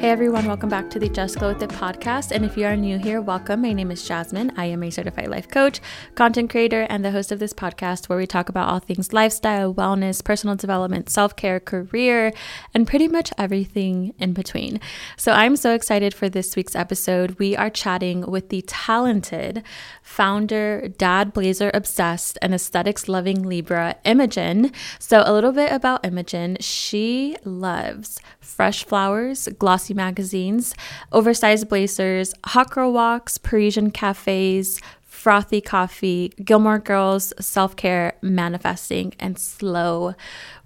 [0.00, 2.30] Hey everyone, welcome back to the Just Glow With It podcast.
[2.30, 3.60] And if you are new here, welcome.
[3.60, 4.50] My name is Jasmine.
[4.56, 5.78] I am a certified life coach,
[6.14, 9.74] content creator, and the host of this podcast where we talk about all things lifestyle,
[9.74, 12.32] wellness, personal development, self care, career,
[12.72, 14.80] and pretty much everything in between.
[15.18, 17.38] So I'm so excited for this week's episode.
[17.38, 19.62] We are chatting with the talented
[20.02, 24.72] founder, dad blazer obsessed, and aesthetics loving Libra, Imogen.
[24.98, 26.56] So a little bit about Imogen.
[26.58, 30.74] She loves fresh flowers, glossy magazines,
[31.12, 39.38] oversized blazers, hot girl walks, Parisian cafes, frothy coffee, Gilmore Girls, self care, manifesting, and
[39.38, 40.14] slow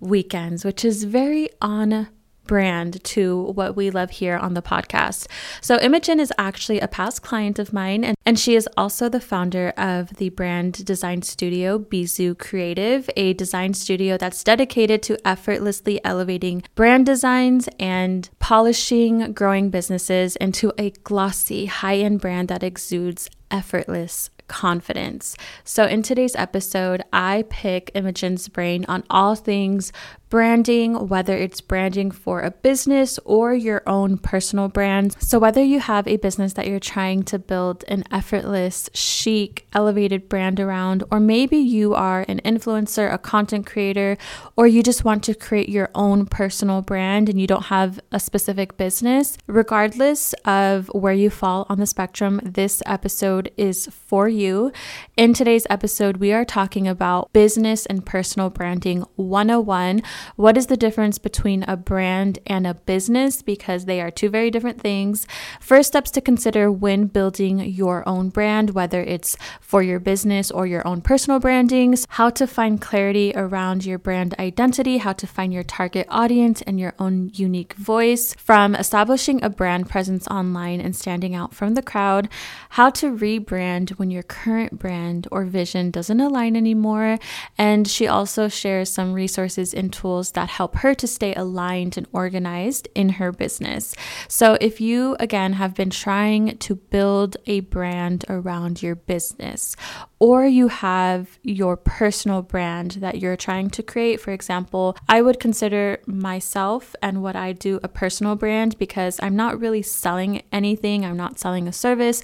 [0.01, 2.09] weekends, which is very on
[2.47, 5.27] brand to what we love here on the podcast.
[5.61, 9.21] So, Imogen is actually a past client of mine, and, and she is also the
[9.21, 16.05] founder of the brand design studio Bisou Creative, a design studio that's dedicated to effortlessly
[16.05, 23.31] elevating brand designs and polishing growing businesses into a glossy, high end brand that exudes
[23.51, 25.37] effortless confidence.
[25.65, 29.93] So, in today's episode, I pick Imogen's brain on all things
[30.31, 35.15] branding, whether it's branding for a business or your own personal brand.
[35.21, 40.29] So, whether you have a business that you're trying to build an effortless, chic, elevated
[40.29, 44.17] brand around, or maybe you are an influencer, a content creator,
[44.57, 48.21] or you just want to create your own personal brand and you don't have a
[48.21, 54.73] specific business, regardless of where you fall on the spectrum, this episode is for you.
[55.17, 60.03] In today's episode, we are talking about business and personal branding 101
[60.37, 63.43] what is the difference between a brand and a business?
[63.43, 65.27] Because they are two very different things.
[65.61, 70.67] First steps to consider when building your own brand, whether it's for your business or
[70.67, 75.53] your own personal brandings, how to find clarity around your brand identity, how to find
[75.53, 80.95] your target audience and your own unique voice, from establishing a brand presence online and
[80.95, 82.29] standing out from the crowd,
[82.71, 87.19] how to rebrand when your current brand or vision doesn't align anymore.
[87.59, 91.97] And she also shares some resources and tools tools that help her to stay aligned
[91.97, 93.95] and organized in her business.
[94.29, 99.77] So, if you again have been trying to build a brand around your business,
[100.19, 105.41] or you have your personal brand that you're trying to create, for example, I would
[105.41, 111.05] consider myself and what I do a personal brand because I'm not really selling anything,
[111.05, 112.23] I'm not selling a service,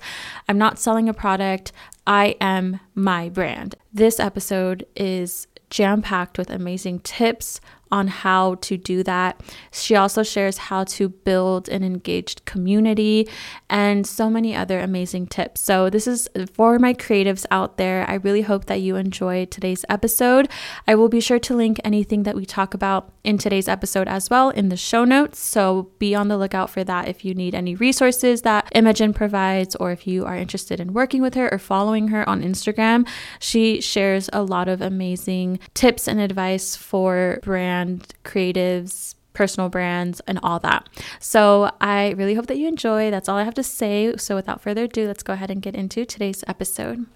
[0.48, 1.72] I'm not selling a product.
[2.06, 3.76] I am my brand.
[3.92, 7.60] This episode is jam packed with amazing tips
[7.90, 9.40] on how to do that.
[9.72, 13.28] She also shares how to build an engaged community
[13.68, 15.60] and so many other amazing tips.
[15.60, 18.08] So, this is for my creatives out there.
[18.08, 20.48] I really hope that you enjoyed today's episode.
[20.86, 24.30] I will be sure to link anything that we talk about in today's episode as
[24.30, 25.38] well in the show notes.
[25.38, 29.74] So, be on the lookout for that if you need any resources that Imogen provides
[29.76, 33.06] or if you are interested in working with her or following her on Instagram.
[33.38, 40.20] She shares a lot of amazing tips and advice for brand brand creatives, personal brands,
[40.26, 40.88] and all that.
[41.18, 43.10] So I really hope that you enjoy.
[43.10, 44.14] That's all I have to say.
[44.16, 47.06] So without further ado, let's go ahead and get into today's episode.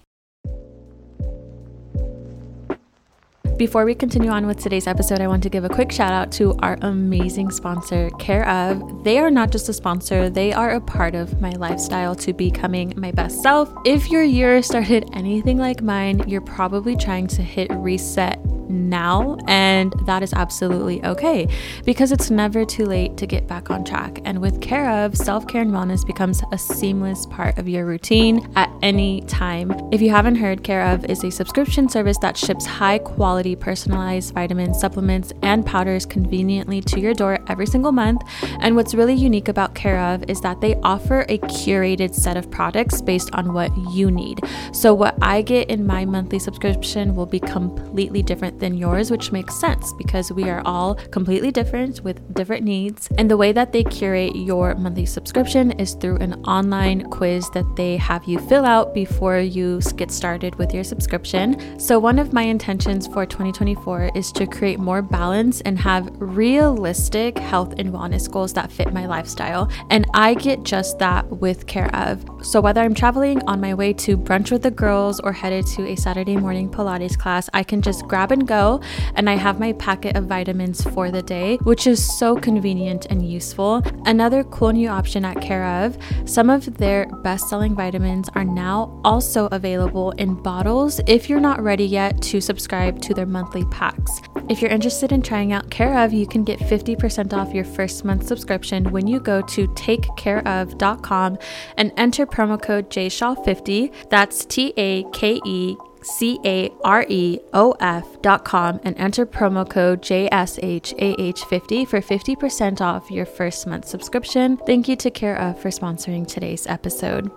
[3.57, 6.29] Before we continue on with today's episode, I want to give a quick shout out
[6.33, 9.05] to our amazing sponsor, Care of.
[9.05, 12.93] They are not just a sponsor, they are a part of my lifestyle to becoming
[12.97, 13.73] my best self.
[13.85, 18.39] If your year started anything like mine, you're probably trying to hit reset
[18.75, 21.47] now, and that is absolutely okay
[21.85, 24.19] because it's never too late to get back on track.
[24.25, 28.51] And with Care of, self care and wellness becomes a seamless part of your routine
[28.55, 29.71] at any time.
[29.91, 34.33] If you haven't heard, Care of is a subscription service that ships high quality personalized
[34.33, 38.21] vitamins, supplements, and powders conveniently to your door every single month.
[38.59, 42.49] And what's really unique about Care of is that they offer a curated set of
[42.49, 44.39] products based on what you need.
[44.73, 49.31] So, what I get in my monthly subscription will be completely different than yours, which
[49.31, 53.07] makes sense because we are all completely different with different needs.
[53.19, 57.75] And the way that they curate your monthly subscription is through an online quiz that
[57.75, 61.79] they have you fill out before you get started with your subscription.
[61.79, 67.37] So, one of my intentions for 2024 is to create more balance and have realistic
[67.37, 69.69] health and wellness goals that fit my lifestyle.
[69.91, 72.25] And I get just that with Care of.
[72.41, 75.87] So, whether I'm traveling on my way to brunch with the girls or headed to
[75.87, 78.81] a Saturday morning Pilates class, I can just grab and go.
[79.15, 83.27] And I have my packet of vitamins for the day, which is so convenient and
[83.27, 83.81] useful.
[84.05, 88.99] Another cool new option at Care of, some of their best selling vitamins are now
[89.03, 94.21] also available in bottles if you're not ready yet to subscribe to their monthly packs.
[94.47, 98.05] If you're interested in trying out Care of, you can get 50% off your first
[98.05, 101.37] month subscription when you go to takecareof.com
[101.77, 104.09] and enter promo code JSHAH50.
[104.09, 109.25] That's T A K E C A R E O F dot com and enter
[109.25, 114.57] promo code JSHAH50 for 50% off your first month subscription.
[114.57, 117.31] Thank you to Care of for sponsoring today's episode.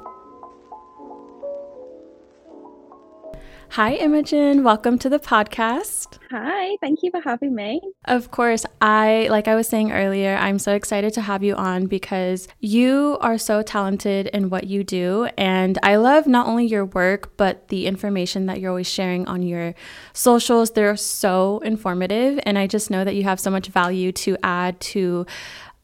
[3.73, 4.65] Hi, Imogen.
[4.65, 6.19] Welcome to the podcast.
[6.31, 7.81] Hi, thank you for having me.
[8.07, 11.87] Of course, I, like I was saying earlier, I'm so excited to have you on
[11.87, 15.29] because you are so talented in what you do.
[15.37, 19.43] And I love not only your work, but the information that you're always sharing on
[19.43, 19.75] your
[20.15, 20.71] socials.
[20.71, 22.41] They're so informative.
[22.45, 25.27] And I just know that you have so much value to add to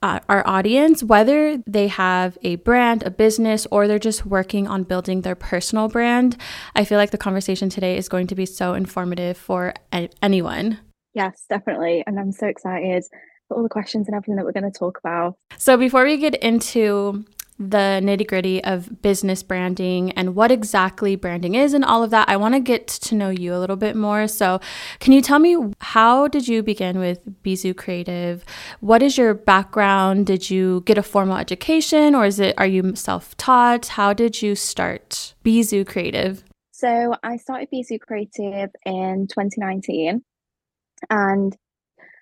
[0.05, 4.83] uh, our audience, whether they have a brand, a business, or they're just working on
[4.83, 6.37] building their personal brand.
[6.75, 10.79] I feel like the conversation today is going to be so informative for a- anyone.
[11.15, 12.05] Yes, definitely.
[12.07, 13.03] And I'm so excited
[13.49, 15.37] for all the questions and everything that we're going to talk about.
[15.57, 17.25] So, before we get into
[17.59, 22.29] the nitty gritty of business branding and what exactly branding is and all of that,
[22.29, 24.27] I want to get to know you a little bit more.
[24.27, 24.61] So,
[24.99, 28.45] can you tell me how did you begin with Bisou Creative?
[28.81, 30.27] What is your background?
[30.27, 33.87] Did you get a formal education or is it are you self-taught?
[33.87, 36.43] How did you start Bisou Creative?
[36.73, 40.23] So, I started Bisou Creative in 2019
[41.09, 41.57] and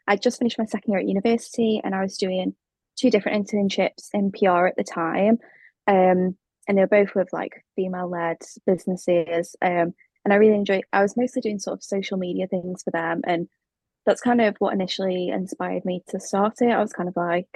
[0.07, 2.55] I just finished my second year at university and I was doing
[3.03, 5.39] two different internships in PR at the time.
[5.89, 6.37] Um,
[6.69, 9.57] and they were both with like female led businesses.
[9.61, 9.95] Um,
[10.25, 13.23] and I really enjoyed I was mostly doing sort of social media things for them.
[13.27, 13.49] And
[14.07, 16.71] that's kind of what initially inspired me to start it.
[16.71, 17.49] I was kind of like,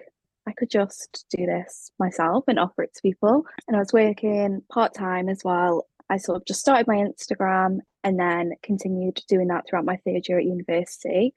[0.49, 3.45] I could just do this myself and offer it to people.
[3.69, 5.87] And I was working part time as well.
[6.11, 10.29] I sort of just started my Instagram and then continued doing that throughout my third
[10.29, 11.35] year at university.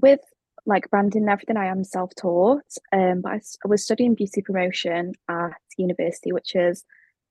[0.00, 0.20] With
[0.66, 2.62] like branding and everything, I am self taught.
[2.92, 6.84] Um, but I, I, was studying beauty promotion at university, which is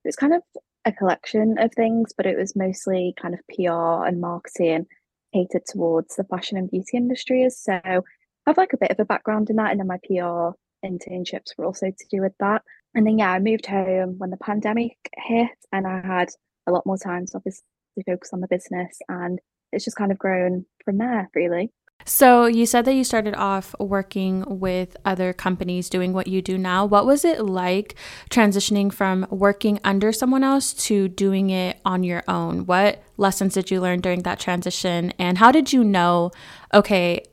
[0.03, 0.41] it's kind of
[0.85, 4.87] a collection of things, but it was mostly kind of PR and marketing
[5.33, 7.57] catered towards the fashion and beauty industries.
[7.57, 8.01] So I
[8.47, 10.55] have like a bit of a background in that, and then my PR
[10.85, 12.63] internships were also to do with that.
[12.93, 16.29] And then yeah, I moved home when the pandemic hit, and I had
[16.67, 17.63] a lot more time to obviously
[18.05, 19.39] focus on the business, and
[19.71, 21.71] it's just kind of grown from there, really.
[22.05, 26.57] So, you said that you started off working with other companies doing what you do
[26.57, 26.85] now.
[26.85, 27.95] What was it like
[28.29, 32.65] transitioning from working under someone else to doing it on your own?
[32.65, 35.13] What lessons did you learn during that transition?
[35.19, 36.31] And how did you know,
[36.73, 37.23] okay,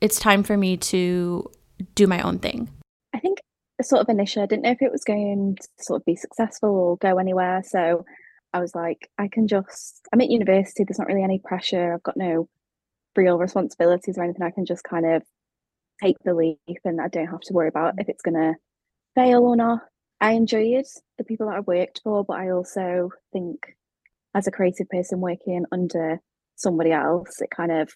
[0.00, 1.50] it's time for me to
[1.94, 2.68] do my own thing?
[3.14, 3.40] I think
[3.82, 6.70] sort of initially, I didn't know if it was going to sort of be successful
[6.70, 7.62] or go anywhere.
[7.64, 8.04] So,
[8.52, 11.94] I was like, I can just, I'm at university, there's not really any pressure.
[11.94, 12.48] I've got no
[13.16, 14.42] real responsibilities or anything.
[14.42, 15.22] I can just kind of
[16.02, 18.54] take the leap and I don't have to worry about if it's going to
[19.14, 19.80] fail or not.
[20.20, 20.84] I enjoyed
[21.18, 23.74] the people that I worked for, but I also think
[24.34, 26.20] as a creative person working under
[26.56, 27.90] somebody else, it kind of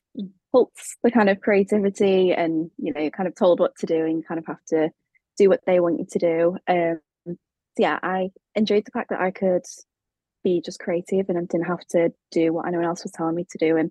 [0.53, 4.19] halts the kind of creativity and, you know, kind of told what to do and
[4.19, 4.91] you kind of have to
[5.37, 6.57] do what they want you to do.
[6.67, 7.37] Um, so
[7.79, 9.65] yeah, I enjoyed the fact that I could
[10.43, 13.47] be just creative and I didn't have to do what anyone else was telling me
[13.51, 13.77] to do.
[13.77, 13.91] And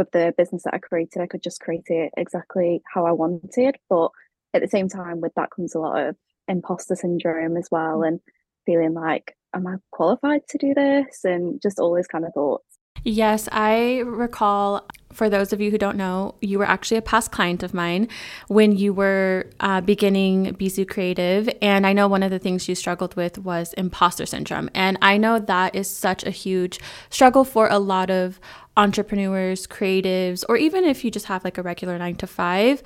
[0.00, 3.76] with the business that I created, I could just create it exactly how I wanted.
[3.88, 4.10] But
[4.54, 6.16] at the same time, with that comes a lot of
[6.48, 8.18] imposter syndrome as well, and
[8.66, 11.24] feeling like, am I qualified to do this?
[11.24, 12.69] And just all kind of thoughts.
[13.04, 14.86] Yes, I recall.
[15.12, 18.06] For those of you who don't know, you were actually a past client of mine
[18.46, 21.48] when you were uh, beginning Bisou Creative.
[21.60, 24.70] And I know one of the things you struggled with was imposter syndrome.
[24.72, 26.78] And I know that is such a huge
[27.10, 28.38] struggle for a lot of
[28.76, 32.80] entrepreneurs, creatives, or even if you just have like a regular nine to five.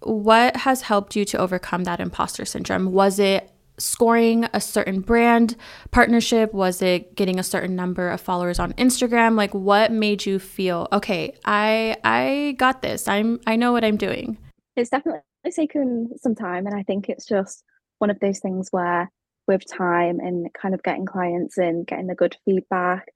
[0.00, 2.92] What has helped you to overcome that imposter syndrome?
[2.92, 5.56] Was it scoring a certain brand
[5.90, 6.52] partnership?
[6.52, 9.36] Was it getting a certain number of followers on Instagram?
[9.36, 13.08] Like what made you feel, okay, I I got this.
[13.08, 14.38] I'm I know what I'm doing.
[14.76, 15.22] It's definitely
[15.54, 17.64] taken some time and I think it's just
[17.98, 19.10] one of those things where
[19.46, 23.08] with time and kind of getting clients and getting the good feedback,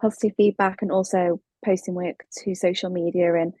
[0.00, 3.52] positive feedback and also posting work to social media and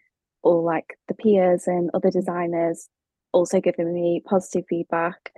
[0.42, 2.88] all like the peers and other designers
[3.32, 5.32] also giving me positive feedback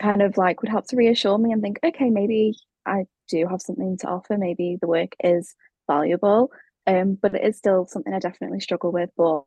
[0.00, 2.54] kind of like would help to reassure me and think okay maybe
[2.86, 4.36] i do have something to offer.
[4.36, 5.54] Maybe the work is
[5.90, 6.50] valuable.
[6.86, 9.42] Um but it is still something i definitely struggle with but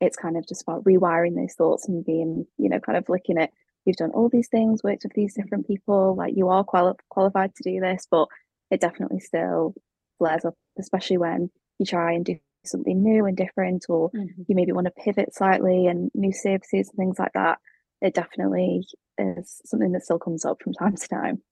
[0.00, 3.38] it's kind of just about rewiring those thoughts and being you know kind of looking
[3.38, 3.50] at
[3.84, 7.54] you've done all these things worked with these different people like you are quali- qualified
[7.54, 8.28] to do this but
[8.70, 9.74] it definitely still
[10.18, 14.42] flares up especially when you try and do something new and different, or mm-hmm.
[14.48, 17.58] you maybe want to pivot slightly and new services and things like that,
[18.04, 18.86] it definitely
[19.18, 21.42] is something that still comes up from time to time.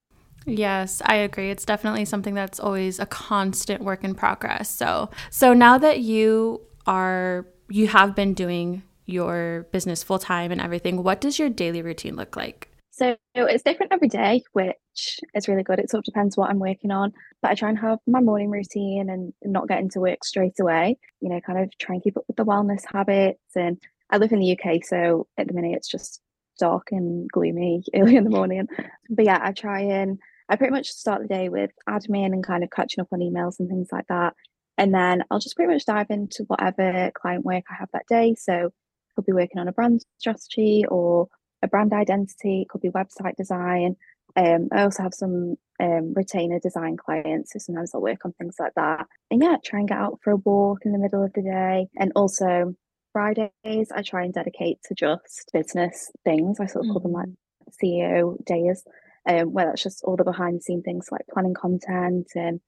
[0.45, 1.51] Yes, I agree.
[1.51, 4.69] It's definitely something that's always a constant work in progress.
[4.69, 10.61] So, so now that you are you have been doing your business full time and
[10.61, 12.69] everything, what does your daily routine look like?
[12.91, 15.79] So it's different every day, which is really good.
[15.79, 17.13] It sort of depends what I'm working on.
[17.41, 20.99] But I try and have my morning routine and not get into work straight away.
[21.21, 23.57] You know, kind of try and keep up with the wellness habits.
[23.57, 23.81] And
[24.11, 26.21] I live in the UK, so at the minute it's just
[26.63, 28.69] dark and gloomy early in the morning.
[29.11, 32.63] But yeah, I try and I pretty much start the day with admin and kind
[32.63, 34.35] of catching up on emails and things like that.
[34.79, 38.35] And then I'll just pretty much dive into whatever client work I have that day.
[38.39, 38.71] So
[39.15, 41.29] could be working on a brand strategy or
[41.63, 43.97] a brand identity, it could be website design.
[44.35, 48.57] Um, I also have some um, retainer design clients, so sometimes I'll work on things
[48.59, 49.07] like that.
[49.31, 51.89] And yeah, try and get out for a walk in the middle of the day.
[51.97, 52.75] And also
[53.13, 56.61] Fridays, I try and dedicate to just business things.
[56.61, 57.35] I sort of call them like mm.
[57.83, 58.83] CEO days,
[59.29, 62.61] um, where that's just all the behind the scene things like planning content and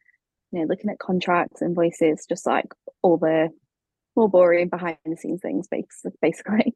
[0.53, 2.67] you know looking at contracts, invoices, just like
[3.03, 3.49] all the
[4.17, 5.69] more boring behind the scenes things,
[6.21, 6.75] basically.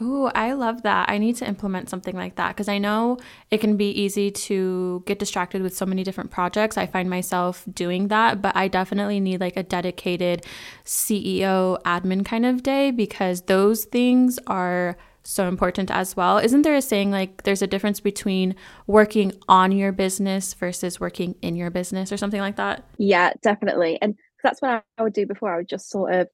[0.00, 1.10] Ooh, I love that.
[1.10, 3.18] I need to implement something like that because I know
[3.50, 6.76] it can be easy to get distracted with so many different projects.
[6.76, 10.44] I find myself doing that, but I definitely need like a dedicated
[10.84, 16.38] CEO admin kind of day because those things are so important as well.
[16.38, 18.56] Isn't there a saying like there's a difference between
[18.86, 22.84] working on your business versus working in your business or something like that?
[22.98, 23.98] Yeah, definitely.
[24.00, 25.52] And that's what I would do before.
[25.52, 26.28] I would just sort of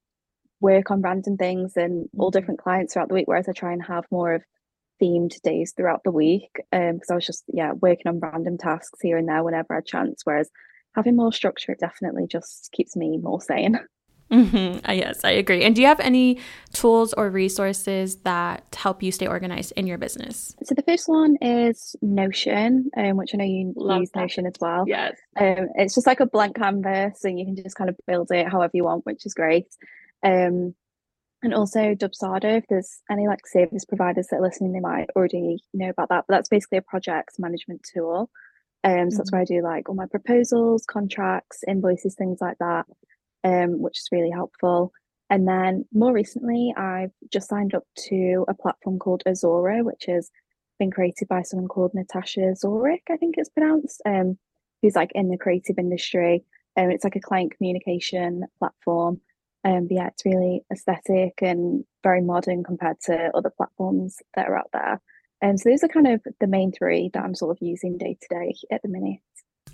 [0.61, 2.39] work on random things and all mm-hmm.
[2.39, 4.43] different clients throughout the week, whereas I try and have more of
[5.01, 6.51] themed days throughout the week.
[6.73, 9.81] Um, because I was just yeah working on random tasks here and there whenever I
[9.81, 10.23] chance.
[10.25, 10.51] Whereas
[10.95, 13.79] having more structure it definitely just keeps me more sane.
[14.31, 14.89] Mm-hmm.
[14.89, 15.65] Uh, yes, I agree.
[15.65, 16.39] And do you have any
[16.73, 20.55] tools or resources that help you stay organized in your business?
[20.65, 24.21] So the first one is Notion, um, which I know you Love use that.
[24.21, 24.85] Notion as well.
[24.87, 25.17] Yes.
[25.41, 28.49] Um, it's just like a blank canvas, and you can just kind of build it
[28.49, 29.67] however you want, which is great.
[30.23, 30.75] Um,
[31.43, 35.63] and also Dubsado, if there's any like service providers that are listening, they might already
[35.73, 36.25] know about that.
[36.27, 38.31] But that's basically a project management tool.
[38.85, 39.17] Um, so mm-hmm.
[39.17, 42.87] that's where I do like all my proposals, contracts, invoices, things like that,
[43.45, 44.93] um, which is really helpful.
[45.31, 50.31] And then more recently, I've just signed up to a platform called Azora, which has
[50.79, 54.39] been created by someone called Natasha Zoric, I think it's pronounced, um,
[54.81, 56.45] who's like in the creative industry.
[56.77, 59.21] Um, it's like a client communication platform
[59.69, 64.57] um, but yeah, it's really aesthetic and very modern compared to other platforms that are
[64.57, 65.01] out there.
[65.43, 67.99] And um, so those are kind of the main three that I'm sort of using
[67.99, 69.21] day to day at the minute.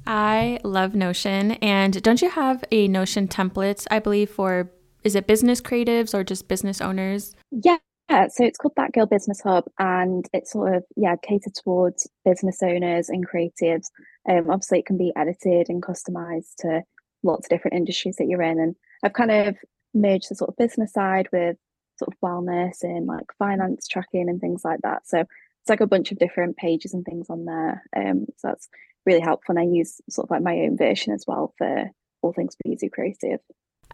[0.07, 1.53] I love Notion.
[1.53, 4.71] And don't you have a Notion template, I believe, for
[5.05, 7.35] is it business creatives or just business owners?
[7.51, 7.79] Yeah.
[8.11, 12.59] So it's called That Girl Business Hub and it's sort of, yeah, catered towards business
[12.63, 13.87] owners and creatives.
[14.29, 16.83] Um, obviously, it can be edited and customized to
[17.23, 18.61] lots of different industries that you're in.
[18.61, 19.57] And I've kind of
[19.95, 21.57] merge the sort of business side with
[21.97, 25.07] sort of wellness and like finance tracking and things like that.
[25.07, 27.83] So it's like a bunch of different pages and things on there.
[27.97, 28.69] Um, so that's
[29.07, 29.57] really helpful.
[29.57, 31.91] And I use sort of like my own version as well for
[32.23, 33.41] all things Bisou Creative.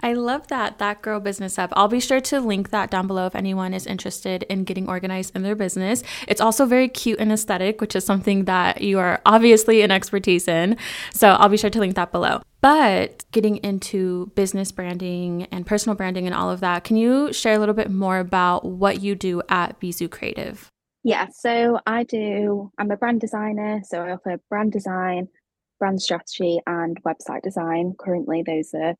[0.02, 1.72] I love that, that girl business hub.
[1.74, 5.36] I'll be sure to link that down below if anyone is interested in getting organized
[5.36, 6.02] in their business.
[6.26, 10.48] It's also very cute and aesthetic, which is something that you are obviously an expertise
[10.48, 10.76] in.
[11.12, 12.40] So I'll be sure to link that below.
[12.62, 17.54] But getting into business branding and personal branding and all of that, can you share
[17.54, 20.68] a little bit more about what you do at Bisou Creative?
[21.02, 23.80] Yeah, so I do, I'm a brand designer.
[23.84, 25.28] So I offer brand design,
[25.78, 27.94] brand strategy, and website design.
[27.98, 28.94] Currently, those are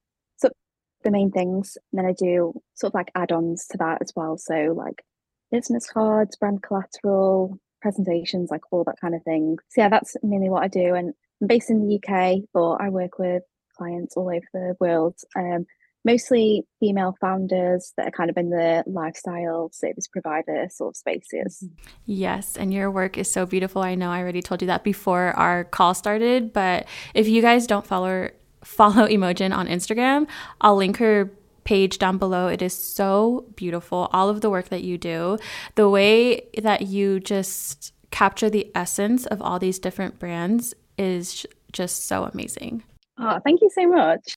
[1.03, 1.77] the main things.
[1.93, 4.37] And then I do sort of like add ons to that as well.
[4.37, 5.03] So, like
[5.51, 9.57] business cards, brand collateral, presentations, like all that kind of thing.
[9.69, 10.95] So, yeah, that's mainly what I do.
[10.95, 13.43] And I'm based in the UK, but I work with
[13.77, 15.17] clients all over the world.
[15.37, 15.67] Um,
[16.05, 21.63] mostly female founders that are kind of in the lifestyle service provider sort of spaces.
[21.65, 21.91] Mm-hmm.
[22.07, 23.83] Yes, and your work is so beautiful.
[23.83, 27.67] I know I already told you that before our call started, but if you guys
[27.67, 28.31] don't follow
[28.63, 30.27] follow Imogen on Instagram.
[30.61, 31.31] I'll link her
[31.65, 32.49] page down below.
[32.49, 34.09] It is so beautiful.
[34.13, 35.39] All of the work that you do,
[35.75, 42.07] the way that you just capture the essence of all these different brands is just
[42.07, 42.83] so amazing.
[43.19, 44.35] Oh, thank you so much.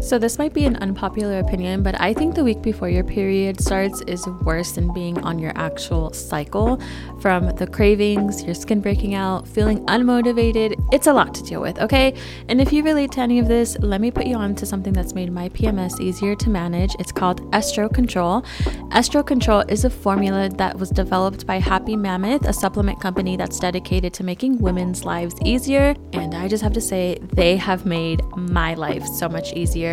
[0.00, 3.60] So, this might be an unpopular opinion, but I think the week before your period
[3.60, 6.80] starts is worse than being on your actual cycle.
[7.20, 11.78] From the cravings, your skin breaking out, feeling unmotivated, it's a lot to deal with,
[11.80, 12.14] okay?
[12.48, 14.94] And if you relate to any of this, let me put you on to something
[14.94, 16.96] that's made my PMS easier to manage.
[16.98, 18.40] It's called Estro Control.
[18.92, 23.60] Estro Control is a formula that was developed by Happy Mammoth, a supplement company that's
[23.60, 25.94] dedicated to making women's lives easier.
[26.14, 29.89] And I just have to say, they have made my life so much easier.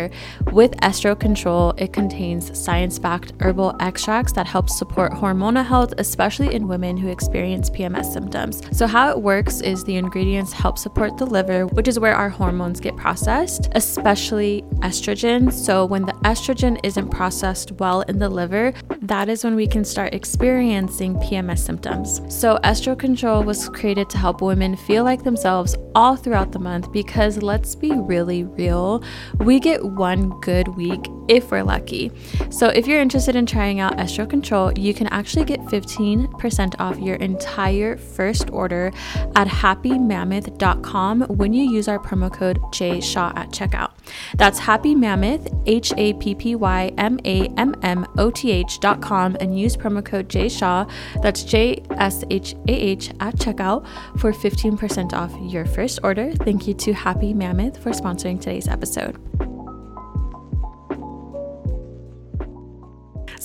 [0.52, 6.54] With Estro Control, it contains science backed herbal extracts that help support hormonal health, especially
[6.54, 8.62] in women who experience PMS symptoms.
[8.76, 12.28] So, how it works is the ingredients help support the liver, which is where our
[12.28, 15.52] hormones get processed, especially estrogen.
[15.52, 19.84] So, when the estrogen isn't processed well in the liver, that is when we can
[19.84, 22.20] start experiencing PMS symptoms.
[22.28, 26.92] So, Estro Control was created to help women feel like themselves all throughout the month
[26.92, 29.02] because let's be really real,
[29.38, 32.10] we get one good week if we're lucky.
[32.50, 36.98] So, if you're interested in trying out Estro Control, you can actually get 15% off
[36.98, 38.90] your entire first order
[39.36, 43.92] at happymammoth.com when you use our promo code JSHAH at checkout.
[44.36, 49.36] That's Happy Mammoth, H A P P Y M A M M O T H.com,
[49.40, 50.90] and use promo code JSHAH,
[51.22, 53.86] that's J S H A H, at checkout
[54.18, 56.32] for 15% off your first order.
[56.32, 59.18] Thank you to Happy Mammoth for sponsoring today's episode.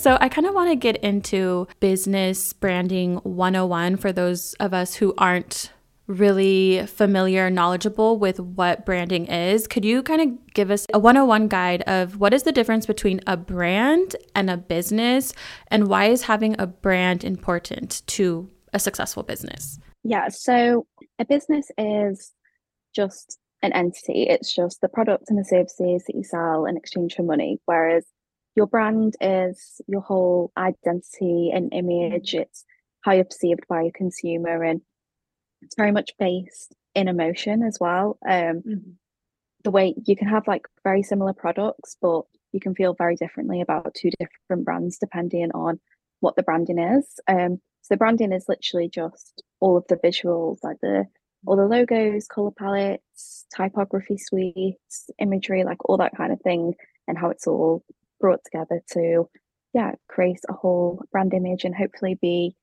[0.03, 4.95] So, I kind of want to get into business branding 101 for those of us
[4.95, 5.71] who aren't
[6.07, 9.65] really familiar, knowledgeable with what branding is.
[9.65, 13.21] Could you kind of give us a 101 guide of what is the difference between
[13.27, 15.31] a brand and a business,
[15.69, 19.79] and why is having a brand important to a successful business?
[20.03, 20.85] Yeah, so
[21.17, 22.33] a business is
[22.93, 27.15] just an entity, it's just the products and the services that you sell in exchange
[27.15, 28.03] for money, whereas
[28.55, 32.33] your brand is your whole identity and image.
[32.35, 32.65] It's
[33.01, 34.81] how you're perceived by a consumer, and
[35.61, 38.17] it's very much based in emotion as well.
[38.27, 38.91] Um, mm-hmm.
[39.63, 43.61] The way you can have like very similar products, but you can feel very differently
[43.61, 45.79] about two different brands depending on
[46.19, 47.19] what the branding is.
[47.27, 51.05] Um, so the branding is literally just all of the visuals, like the
[51.45, 56.73] all the logos, color palettes, typography suites, imagery, like all that kind of thing,
[57.07, 57.83] and how it's all
[58.23, 59.27] brought together to
[59.73, 62.55] yeah create a whole brand image and hopefully be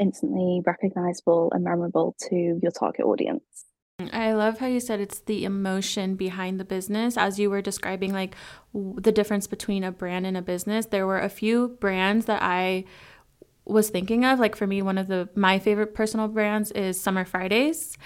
[0.00, 3.64] instantly recognizable and memorable to your target audience
[4.12, 7.16] I love how you said it's the emotion behind the business.
[7.16, 8.36] As you were describing, like
[8.72, 12.84] the difference between a brand and a business, there were a few brands that I
[13.68, 17.24] was thinking of like for me one of the my favorite personal brands is summer
[17.24, 17.96] fridays.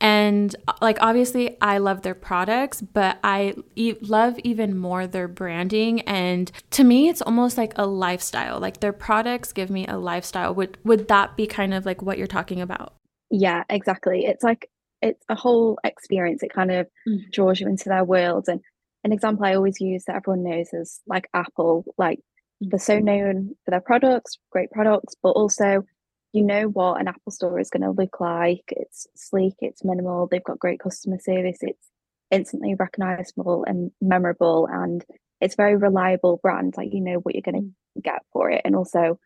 [0.00, 6.00] And like obviously i love their products but i e- love even more their branding.
[6.02, 8.58] And to me it's almost like a lifestyle.
[8.58, 10.54] Like their products give me a lifestyle.
[10.54, 12.94] Would would that be kind of like what you're talking about?
[13.30, 14.26] Yeah exactly.
[14.26, 14.68] It's like
[15.00, 16.42] it's a whole experience.
[16.42, 17.30] It kind of mm.
[17.30, 18.46] draws you into their world.
[18.48, 18.60] And
[19.04, 21.84] an example i always use that everyone knows is like apple.
[21.98, 22.20] Like
[22.68, 25.84] they're so known for their products, great products, but also
[26.32, 28.64] you know what an Apple store is going to look like.
[28.68, 31.88] It's sleek, it's minimal, they've got great customer service, it's
[32.30, 35.04] instantly recognizable and memorable, and
[35.40, 36.74] it's very reliable brand.
[36.76, 39.18] Like you know what you're going to get for it, and also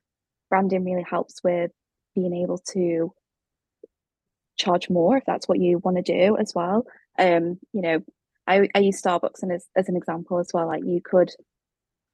[0.51, 1.71] branding really helps with
[2.15, 3.13] being able to
[4.59, 6.85] charge more if that's what you want to do as well.
[7.19, 8.01] Um, you know,
[8.47, 10.67] I, I use Starbucks and as, as an example as well.
[10.67, 11.31] Like you could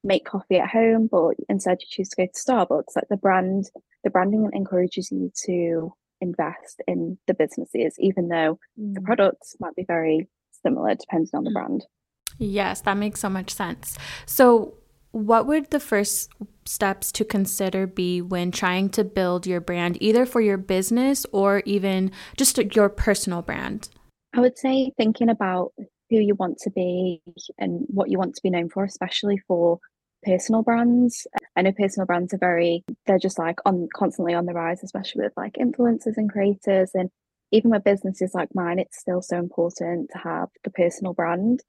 [0.04, 2.94] make coffee at home, but instead you choose to go to Starbucks.
[2.94, 3.70] Like the brand,
[4.04, 8.94] the branding encourages you to invest in the businesses, even though mm.
[8.94, 10.28] the products might be very
[10.62, 11.54] similar depending on the mm.
[11.54, 11.84] brand.
[12.38, 13.96] Yes, that makes so much sense.
[14.26, 14.74] So,
[15.12, 16.32] what would the first
[16.64, 21.62] steps to consider be when trying to build your brand, either for your business or
[21.64, 23.88] even just your personal brand?
[24.34, 25.72] I would say thinking about
[26.10, 27.22] who you want to be
[27.58, 29.78] and what you want to be known for, especially for
[30.24, 31.26] personal brands.
[31.56, 35.22] I know personal brands are very, they're just like on constantly on the rise, especially
[35.22, 36.90] with like influencers and creators.
[36.94, 37.10] And
[37.52, 41.60] even with businesses like mine, it's still so important to have the personal brand.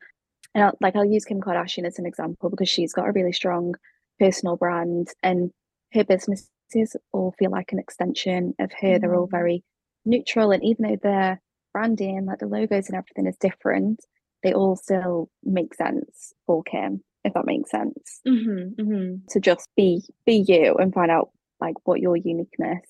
[0.53, 3.33] And I'll, like I'll use Kim Kardashian as an example because she's got a really
[3.33, 3.75] strong
[4.19, 5.51] personal brand and
[5.93, 8.97] her businesses all feel like an extension of her.
[8.97, 9.01] Mm.
[9.01, 9.31] They're all mm.
[9.31, 9.63] very
[10.05, 10.51] neutral.
[10.51, 11.41] And even though their
[11.73, 13.99] branding, like the logos and everything is different,
[14.43, 18.21] they all still make sense for Kim if that makes sense.
[18.27, 19.15] Mm-hmm, mm-hmm.
[19.29, 22.85] To just be be you and find out like what your uniqueness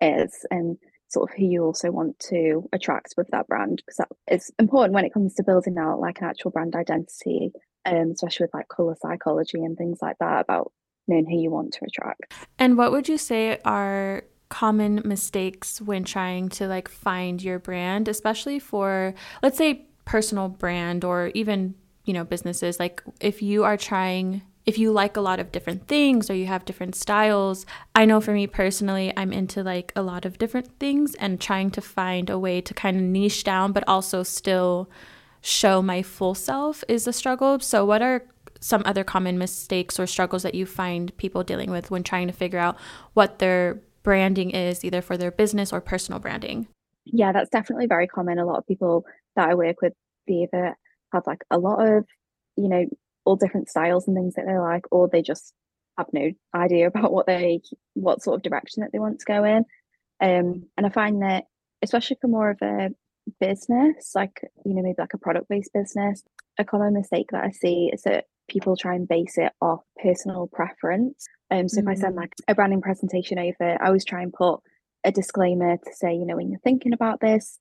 [0.00, 0.76] is and
[1.08, 4.94] sort of who you also want to attract with that brand because that is important
[4.94, 7.52] when it comes to building out like an actual brand identity
[7.84, 10.72] um, especially with like color psychology and things like that about
[11.08, 12.32] knowing who you want to attract.
[12.58, 18.08] And what would you say are common mistakes when trying to like find your brand,
[18.08, 23.76] especially for let's say personal brand or even, you know, businesses like if you are
[23.76, 27.66] trying if you like a lot of different things or you have different styles.
[27.94, 31.70] I know for me personally, I'm into like a lot of different things and trying
[31.72, 34.88] to find a way to kind of niche down, but also still
[35.40, 37.58] show my full self is a struggle.
[37.60, 38.22] So, what are
[38.60, 42.32] some other common mistakes or struggles that you find people dealing with when trying to
[42.32, 42.76] figure out
[43.14, 46.68] what their branding is, either for their business or personal branding?
[47.04, 48.38] Yeah, that's definitely very common.
[48.38, 49.92] A lot of people that I work with,
[50.28, 50.76] they either
[51.12, 52.06] have like a lot of,
[52.56, 52.86] you know,
[53.24, 55.52] all different styles and things that they like, or they just
[55.98, 57.60] have no idea about what they
[57.94, 59.64] what sort of direction that they want to go in.
[60.20, 61.44] Um, and I find that
[61.82, 62.90] especially for more of a
[63.40, 66.22] business, like you know, maybe like a product based business,
[66.58, 70.48] a common mistake that I see is that people try and base it off personal
[70.52, 71.26] preference.
[71.50, 71.88] Um, so mm-hmm.
[71.88, 72.20] if I send mm.
[72.20, 74.60] like a branding presentation over, I always try and put
[75.04, 77.58] a disclaimer to say, you know, when you're thinking about this,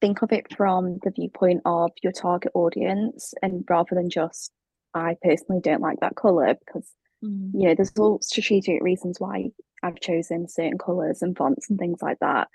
[0.00, 4.52] think of it from the viewpoint of your target audience and rather than just
[4.94, 6.88] I personally don't like that colour because
[7.24, 7.50] mm.
[7.54, 9.50] you know there's all strategic reasons why
[9.82, 12.48] I've chosen certain colours and fonts and things like that.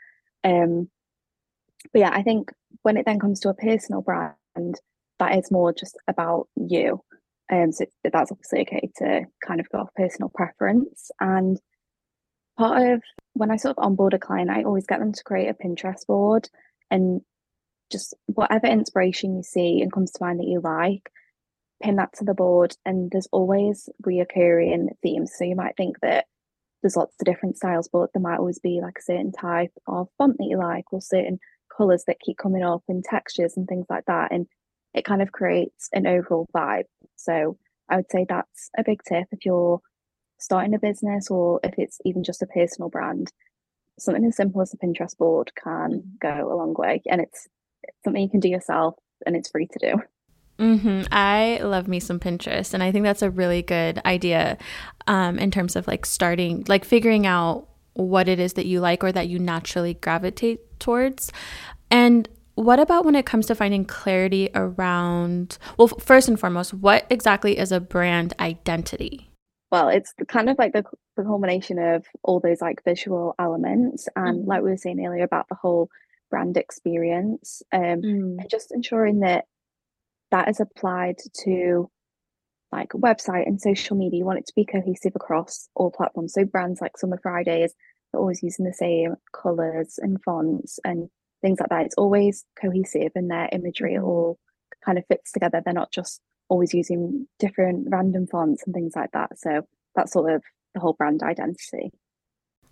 [0.44, 0.90] Um,
[1.92, 2.52] but yeah, I think
[2.82, 4.36] when it then comes to a personal brand,
[5.20, 7.02] that is more just about you.
[7.52, 11.12] Um, so that's obviously okay to kind of go off personal preference.
[11.20, 11.60] And
[12.58, 13.02] part of
[13.34, 16.06] when I sort of onboard a client, I always get them to create a Pinterest
[16.08, 16.50] board
[16.90, 17.22] and
[17.92, 21.10] just whatever inspiration you see and comes to mind that you like,
[21.82, 25.34] pin that to the board and there's always reoccurring themes.
[25.38, 26.26] So you might think that
[26.82, 30.08] there's lots of different styles, but there might always be like a certain type of
[30.18, 31.40] font that you like or certain
[31.76, 34.32] colours that keep coming up and textures and things like that.
[34.32, 34.48] And
[34.94, 36.86] it kind of creates an overall vibe.
[37.16, 37.58] So
[37.90, 39.80] I would say that's a big tip if you're
[40.40, 43.32] starting a business or if it's even just a personal brand.
[44.00, 47.02] Something as simple as a Pinterest board can go a long way.
[47.10, 47.48] And it's
[48.04, 50.02] something you can do yourself and it's free to do.
[50.60, 51.02] Mm-hmm.
[51.12, 54.58] I love me some Pinterest, and I think that's a really good idea
[55.08, 59.04] um, in terms of like starting, like figuring out what it is that you like
[59.04, 61.32] or that you naturally gravitate towards.
[61.90, 67.08] And what about when it comes to finding clarity around, well, first and foremost, what
[67.10, 69.32] exactly is a brand identity?
[69.72, 70.84] Well, it's kind of like the,
[71.18, 74.50] the culmination of all those like visual elements, and mm-hmm.
[74.50, 75.90] like we were saying earlier about the whole
[76.34, 78.38] brand experience, um, mm.
[78.40, 79.46] and just ensuring that
[80.32, 81.92] that is applied to
[82.72, 84.18] like website and social media.
[84.18, 86.34] You want it to be cohesive across all platforms.
[86.34, 87.76] So brands like Summer Fridays
[88.16, 91.08] are always using the same colours and fonts and
[91.44, 91.86] things like that.
[91.86, 94.06] It's always cohesive and their imagery mm-hmm.
[94.06, 94.40] all
[94.84, 95.62] kind of fits together.
[95.64, 96.20] They're not just
[96.50, 99.38] always using different random fonts and things like that.
[99.38, 99.62] So
[99.96, 100.42] that's sort of
[100.74, 101.92] the whole brand identity.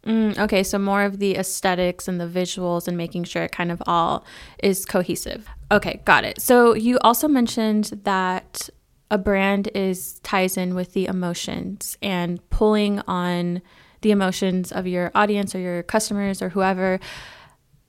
[0.05, 3.71] Mm, okay, so more of the aesthetics and the visuals and making sure it kind
[3.71, 4.25] of all
[4.63, 5.47] is cohesive.
[5.71, 6.41] Okay, got it.
[6.41, 8.69] So you also mentioned that
[9.11, 13.61] a brand is ties in with the emotions and pulling on
[14.01, 16.99] the emotions of your audience or your customers or whoever.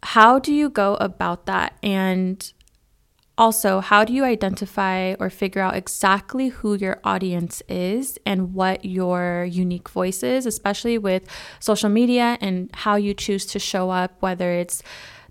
[0.02, 1.78] How do you go about that?
[1.82, 2.52] And
[3.38, 8.84] also, how do you identify or figure out exactly who your audience is and what
[8.84, 11.24] your unique voice is, especially with
[11.58, 14.82] social media and how you choose to show up, whether it's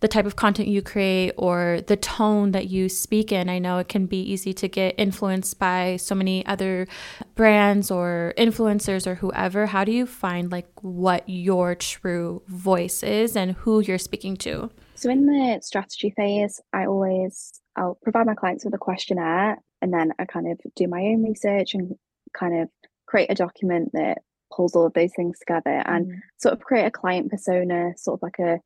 [0.02, 3.50] the type of content you create or the tone that you speak in.
[3.50, 6.88] I know it can be easy to get influenced by so many other
[7.36, 9.68] brands or influencers or whoever.
[9.68, 14.72] How do you find like what your true voice is and who you're speaking to?
[14.96, 19.94] So in the strategy phase, I always I'll provide my clients with a questionnaire and
[19.94, 21.96] then I kind of do my own research and
[22.34, 22.70] kind of
[23.06, 24.20] create a document that
[24.54, 26.16] pulls all of those things together and mm.
[26.38, 28.60] sort of create a client persona, sort of like a,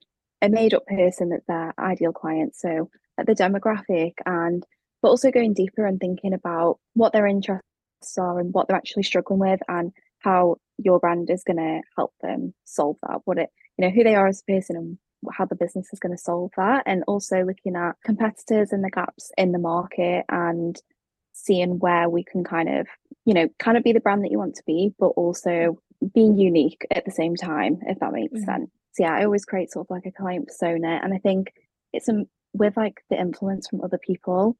[0.45, 2.55] a made up person that's their ideal client.
[2.55, 4.63] So at the demographic and
[5.01, 7.61] but also going deeper and thinking about what their interests
[8.17, 12.11] are and what they're actually struggling with and how your brand is going to help
[12.21, 14.97] them solve that what it you know who they are as a person and
[15.31, 18.89] how the business is going to solve that and also looking at competitors and the
[18.89, 20.81] gaps in the market and
[21.33, 22.87] seeing where we can kind of
[23.25, 25.77] you know kind of be the brand that you want to be but also
[26.13, 28.45] being unique at the same time if that makes mm-hmm.
[28.45, 31.53] sense so yeah i always create sort of like a client persona and i think
[31.93, 34.57] it's um, with like the influence from other people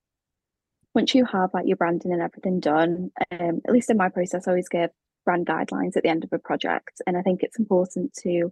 [0.94, 4.48] once you have like your branding and everything done um, at least in my process
[4.48, 4.90] i always give
[5.24, 8.52] brand guidelines at the end of a project and i think it's important to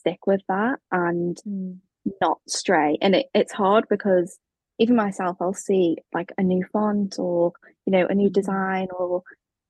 [0.00, 1.78] stick with that and mm.
[2.20, 2.98] not stray.
[3.00, 4.38] And it, it's hard because
[4.78, 7.52] even myself, I'll see like a new font or,
[7.86, 8.32] you know, a new mm-hmm.
[8.32, 9.22] design or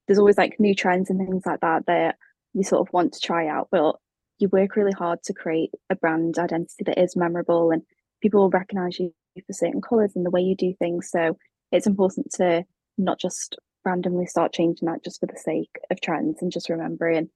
[0.07, 2.17] there's always like new trends and things like that that
[2.55, 3.69] you sort of want to try out.
[3.71, 3.97] But
[4.41, 7.83] you work really hard to create a brand identity that is memorable and
[8.23, 9.13] people will recognize you
[9.47, 11.11] for certain colors and the way you do things.
[11.11, 11.37] So
[11.73, 12.65] it's important to
[12.99, 17.31] not just randomly start changing that just for the sake of trends and just remembering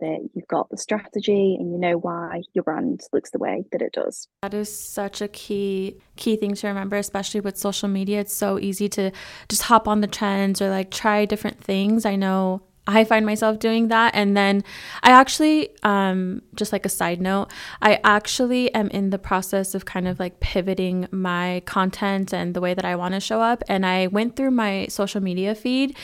[0.00, 3.82] that you've got the strategy and you know why your brand looks the way that
[3.82, 4.28] it does.
[4.42, 8.20] That is such a key key thing to remember especially with social media.
[8.20, 9.10] It's so easy to
[9.48, 12.04] just hop on the trends or like try different things.
[12.04, 14.14] I know I find myself doing that.
[14.14, 14.64] And then
[15.02, 19.84] I actually, um, just like a side note, I actually am in the process of
[19.84, 23.62] kind of like pivoting my content and the way that I want to show up.
[23.68, 25.96] And I went through my social media feed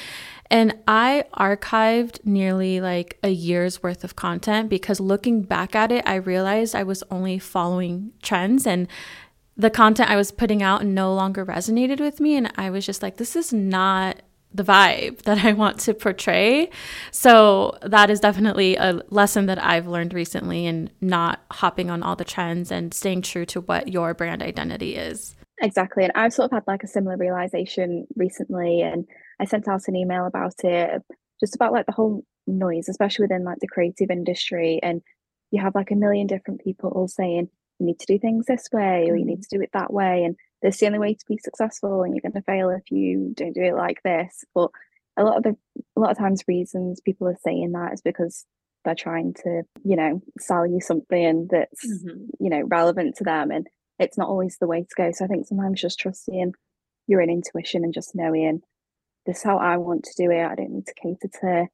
[0.51, 6.05] and I archived nearly like a year's worth of content because looking back at it,
[6.07, 8.88] I realized I was only following trends and
[9.57, 12.37] the content I was putting out no longer resonated with me.
[12.37, 14.20] And I was just like, this is not
[14.55, 16.71] the vibe that I want to portray.
[17.11, 22.17] So that is definitely a lesson that I've learned recently in not hopping on all
[22.17, 25.35] the trends and staying true to what your brand identity is.
[25.61, 26.05] Exactly.
[26.05, 29.07] And I've sort of had like a similar realization recently and
[29.40, 31.03] I sent out an email about it
[31.40, 34.79] just about like the whole noise, especially within like the creative industry.
[34.83, 35.03] And
[35.51, 38.69] you have like a million different people all saying you need to do things this
[38.73, 39.49] way or you need mm.
[39.49, 40.25] to do it that way.
[40.25, 42.90] And this is the only way to be successful and you're going to fail if
[42.90, 44.44] you don't do it like this.
[44.55, 44.70] But
[45.16, 45.57] a lot of the
[45.94, 48.46] a lot of times reasons people are saying that is because
[48.85, 52.24] they're trying to you know sell you something that's mm-hmm.
[52.40, 55.11] you know relevant to them and it's not always the way to go.
[55.12, 56.53] So i think sometimes just trusting
[57.07, 58.62] your own intuition and just knowing
[59.27, 60.46] this is how i want to do it.
[60.46, 61.66] I don't need to cater to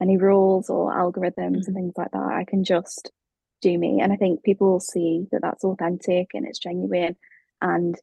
[0.00, 1.66] any rules or algorithms mm-hmm.
[1.66, 2.32] and things like that.
[2.32, 3.12] I can just
[3.60, 4.00] do me.
[4.00, 7.16] And i think people will see that that's authentic and it's genuine
[7.60, 7.96] and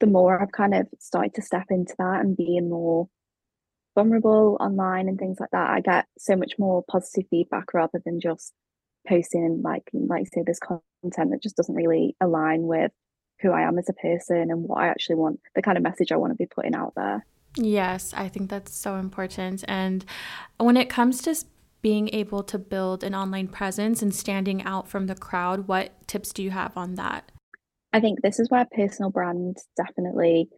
[0.00, 3.08] the more I've kind of started to step into that and being more
[3.94, 8.20] vulnerable online and things like that, I get so much more positive feedback rather than
[8.20, 8.52] just
[9.08, 12.92] posting like like say this content that just doesn't really align with
[13.40, 16.12] who I am as a person and what I actually want, the kind of message
[16.12, 17.24] I want to be putting out there.
[17.56, 19.64] Yes, I think that's so important.
[19.66, 20.04] And
[20.58, 21.34] when it comes to
[21.82, 26.32] being able to build an online presence and standing out from the crowd, what tips
[26.32, 27.32] do you have on that?
[27.92, 30.48] I think this is where personal brand definitely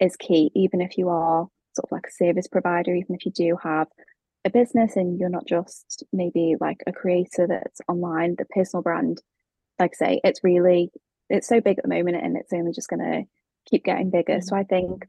[0.00, 3.32] is key, even if you are sort of like a service provider, even if you
[3.32, 3.88] do have
[4.44, 9.20] a business and you're not just maybe like a creator that's online, the personal brand,
[9.78, 10.90] like I say, it's really
[11.28, 13.22] it's so big at the moment and it's only just gonna
[13.68, 14.34] keep getting bigger.
[14.34, 14.46] Mm-hmm.
[14.46, 15.06] So I think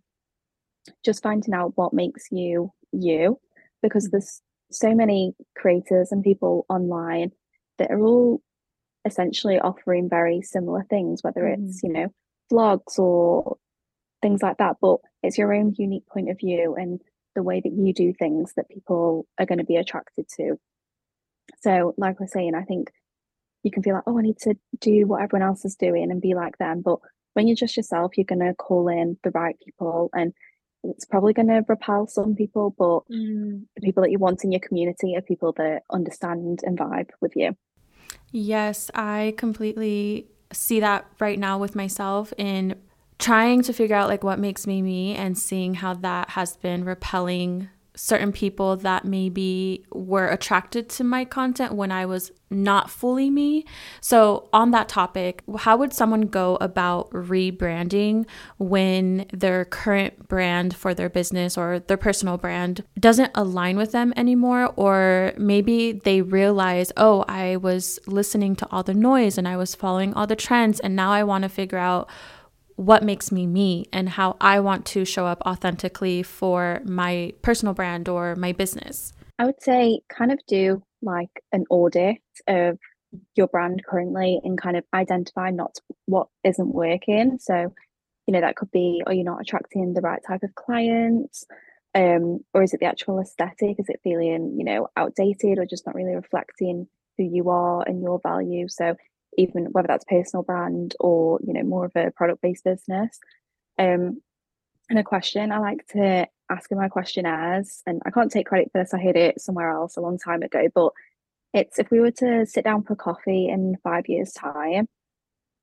[1.06, 3.40] just finding out what makes you you,
[3.84, 4.18] because mm-hmm.
[4.18, 7.32] there's so many creators and people online
[7.78, 8.42] that are all
[9.08, 11.68] essentially offering very similar things, whether mm.
[11.68, 12.08] it's, you know,
[12.52, 13.58] vlogs or
[14.22, 14.78] things like that.
[14.82, 17.02] But it's your own unique point of view and
[17.36, 20.58] the way that you do things that people are going to be attracted to.
[21.62, 22.92] So, like we're saying, I think
[23.64, 26.22] you can feel like, oh, I need to do what everyone else is doing and
[26.22, 26.82] be like them.
[26.82, 27.00] But
[27.34, 30.34] when you're just yourself, you're going to call in the right people and
[30.84, 33.62] it's probably going to repel some people, but mm.
[33.76, 37.36] the people that you want in your community are people that understand and vibe with
[37.36, 37.56] you.
[38.32, 42.76] Yes, I completely see that right now with myself in
[43.20, 46.84] trying to figure out like what makes me me and seeing how that has been
[46.86, 53.30] repelling certain people that maybe were attracted to my content when I was not fully
[53.30, 53.66] me.
[54.00, 58.26] So, on that topic, how would someone go about rebranding
[58.58, 64.14] when their current brand for their business or their personal brand doesn't align with them
[64.16, 64.74] anymore?
[64.76, 69.76] Or maybe they realize, oh, I was listening to all the noise and I was
[69.76, 72.10] following all the trends, and now I want to figure out
[72.78, 77.74] what makes me me and how I want to show up authentically for my personal
[77.74, 79.14] brand or my business?
[79.40, 82.78] I would say kind of do like an audit of
[83.36, 87.40] your brand currently and kind of identify not what isn't working.
[87.40, 87.74] So,
[88.28, 91.46] you know, that could be, are you not attracting the right type of clients?
[91.96, 93.80] Um, or is it the actual aesthetic?
[93.80, 96.88] Is it feeling, you know, outdated or just not really reflecting
[97.18, 98.68] who you are and your value?
[98.70, 98.96] So
[99.38, 103.20] even whether that's personal brand or you know more of a product based business.
[103.78, 104.22] Um
[104.90, 108.70] and a question i like to ask in my questionnaires and i can't take credit
[108.72, 110.94] for this i heard it somewhere else a long time ago but
[111.54, 114.88] it's if we were to sit down for coffee in five years time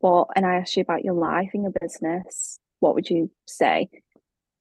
[0.01, 3.89] what and i asked you about your life and your business what would you say?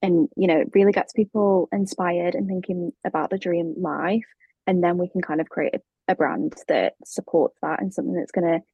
[0.02, 4.26] And you know it really gets people inspired and thinking about the dream life
[4.66, 8.16] and then we can kind of create a, a brand that supports that and something
[8.16, 8.66] that's going to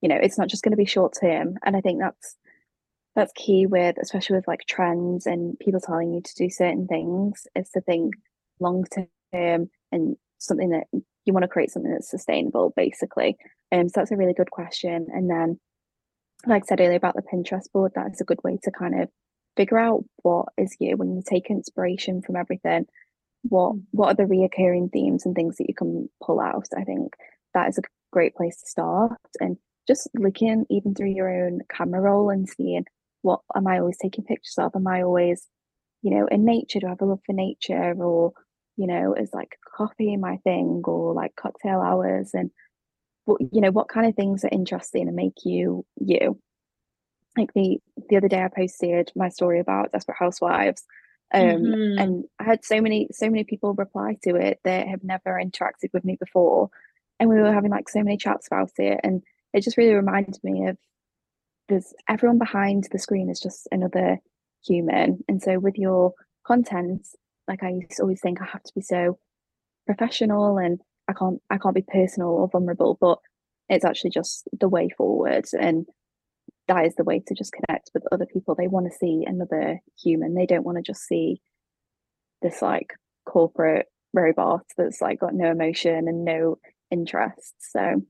[0.00, 2.36] you know it's not just going to be short term and i think that's
[3.16, 7.46] that's key with especially with like trends and people telling you to do certain things
[7.56, 8.14] is to think
[8.60, 8.84] long
[9.32, 10.84] term and something that
[11.24, 13.36] you want to create something that's sustainable basically.
[13.72, 15.58] Um so that's a really good question and then
[16.46, 19.00] like I said earlier about the Pinterest board that is a good way to kind
[19.00, 19.08] of
[19.56, 22.86] figure out what is you when you take inspiration from everything.
[23.42, 26.68] What what are the reoccurring themes and things that you can pull out?
[26.76, 27.14] I think
[27.54, 27.82] that is a
[28.12, 29.56] great place to start and
[29.86, 32.84] just looking even through your own camera roll and seeing
[33.22, 34.72] what am I always taking pictures of?
[34.76, 35.48] Am I always,
[36.02, 36.78] you know, in nature?
[36.78, 37.94] Do I have a love for nature?
[37.98, 38.32] Or,
[38.76, 42.30] you know, is like coffee my thing or like cocktail hours?
[42.34, 42.50] And
[43.24, 46.38] what you know, what kind of things are interesting and make you you?
[47.36, 50.84] Like the the other day I posted my story about Desperate Housewives.
[51.34, 51.98] Um, mm-hmm.
[51.98, 55.92] and I had so many so many people reply to it that have never interacted
[55.92, 56.70] with me before.
[57.18, 59.00] And we were having like so many chats about it.
[59.02, 59.22] And
[59.56, 60.76] it just really reminded me of
[61.68, 64.18] there's everyone behind the screen is just another
[64.64, 65.24] human.
[65.28, 66.12] And so with your
[66.46, 67.06] content,
[67.48, 69.18] like I used to always think I have to be so
[69.86, 73.18] professional and I can't I can't be personal or vulnerable, but
[73.70, 75.86] it's actually just the way forward and
[76.68, 78.54] that is the way to just connect with other people.
[78.54, 80.34] They want to see another human.
[80.34, 81.40] They don't want to just see
[82.42, 82.92] this like
[83.24, 86.58] corporate robot that's like got no emotion and no
[86.90, 87.54] interest.
[87.58, 88.02] So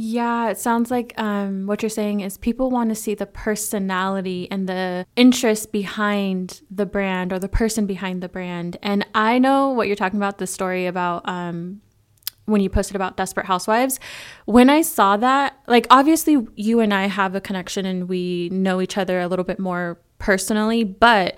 [0.00, 4.46] yeah, it sounds like um, what you're saying is people want to see the personality
[4.48, 8.76] and the interest behind the brand or the person behind the brand.
[8.80, 11.80] And I know what you're talking about the story about um,
[12.44, 13.98] when you posted about Desperate Housewives.
[14.44, 18.80] When I saw that, like, obviously, you and I have a connection and we know
[18.80, 21.36] each other a little bit more personally, but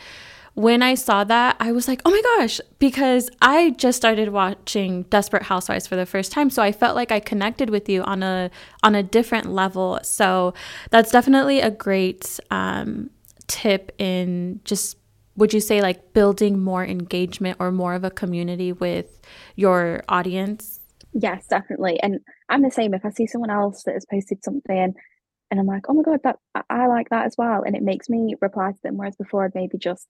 [0.54, 5.04] when I saw that, I was like, oh my gosh, because I just started watching
[5.04, 6.50] Desperate Housewives for the first time.
[6.50, 8.50] So I felt like I connected with you on a
[8.82, 10.00] on a different level.
[10.02, 10.54] So
[10.90, 13.10] that's definitely a great um,
[13.46, 14.96] tip in just
[15.36, 19.20] would you say like building more engagement or more of a community with
[19.56, 20.80] your audience?
[21.12, 21.98] Yes, definitely.
[22.02, 22.92] And I'm the same.
[22.92, 24.94] If I see someone else that has posted something
[25.50, 26.36] and I'm like, oh my god, that
[26.68, 28.96] I like that as well, and it makes me reply to them.
[28.96, 30.06] Whereas before, I'd maybe just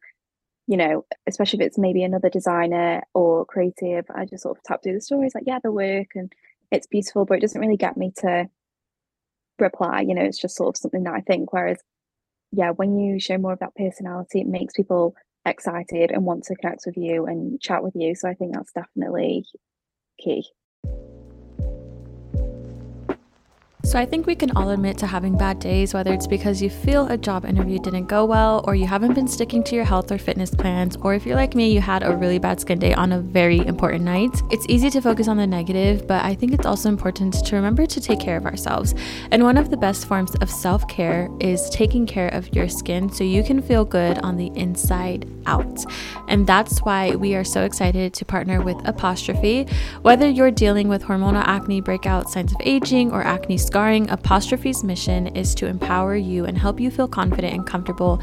[0.67, 4.83] you know, especially if it's maybe another designer or creative, I just sort of tap
[4.83, 6.33] through the stories like, yeah, the work and
[6.71, 8.49] it's beautiful, but it doesn't really get me to
[9.59, 10.03] reply.
[10.03, 11.53] You know, it's just sort of something that I think.
[11.53, 11.79] Whereas,
[12.53, 16.55] yeah, when you show more of that personality, it makes people excited and want to
[16.55, 18.15] connect with you and chat with you.
[18.15, 19.47] So I think that's definitely
[20.19, 20.45] key.
[23.91, 26.71] So I think we can all admit to having bad days, whether it's because you
[26.71, 30.13] feel a job interview didn't go well, or you haven't been sticking to your health
[30.13, 32.95] or fitness plans, or if you're like me, you had a really bad skin day
[32.95, 34.31] on a very important night.
[34.53, 37.85] It's easy to focus on the negative, but I think it's also important to remember
[37.85, 38.95] to take care of ourselves.
[39.33, 43.11] And one of the best forms of self care is taking care of your skin
[43.11, 45.85] so you can feel good on the inside out.
[46.29, 49.67] And that's why we are so excited to partner with Apostrophe.
[50.03, 55.29] Whether you're dealing with hormonal acne, breakout signs of aging, or acne scarring, Apostrophe's mission
[55.29, 58.21] is to empower you and help you feel confident and comfortable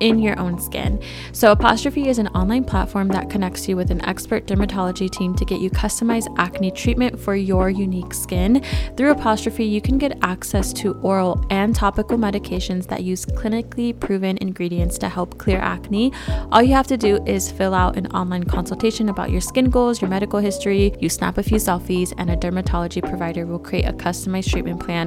[0.00, 1.02] in your own skin.
[1.32, 5.46] So, Apostrophe is an online platform that connects you with an expert dermatology team to
[5.46, 8.62] get you customized acne treatment for your unique skin.
[8.98, 14.36] Through Apostrophe, you can get access to oral and topical medications that use clinically proven
[14.42, 16.12] ingredients to help clear acne.
[16.52, 20.02] All you have to do is fill out an online consultation about your skin goals,
[20.02, 23.92] your medical history, you snap a few selfies, and a dermatology provider will create a
[23.94, 24.97] customized treatment plan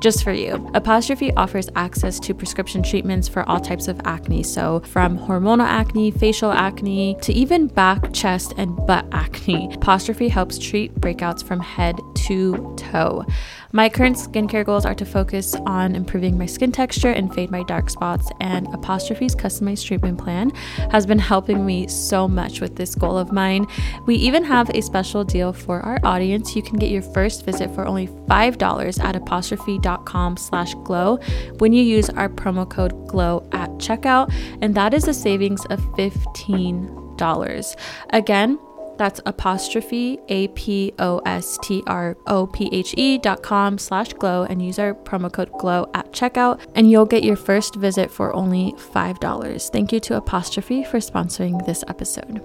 [0.00, 0.70] just for you.
[0.74, 4.42] Apostrophe offers access to prescription treatments for all types of acne acne.
[4.42, 10.58] So, from hormonal acne, facial acne, to even back, chest, and butt acne, Apostrophe helps
[10.58, 13.24] treat breakouts from head to toe.
[13.70, 17.62] My current skincare goals are to focus on improving my skin texture and fade my
[17.64, 20.50] dark spots, and Apostrophe's customized treatment plan
[20.90, 23.66] has been helping me so much with this goal of mine.
[24.06, 26.56] We even have a special deal for our audience.
[26.56, 31.18] You can get your first visit for only $5 at apostrophe.com slash glow
[31.58, 35.78] when you use our promo code GLOW at checkout, and that is a savings of
[35.94, 37.76] $15.
[38.10, 38.58] Again,
[38.98, 44.12] that's apostrophe A P O S T R O P H E dot com slash
[44.12, 48.10] glow and use our promo code glow at checkout and you'll get your first visit
[48.10, 49.70] for only $5.
[49.70, 52.42] Thank you to Apostrophe for sponsoring this episode.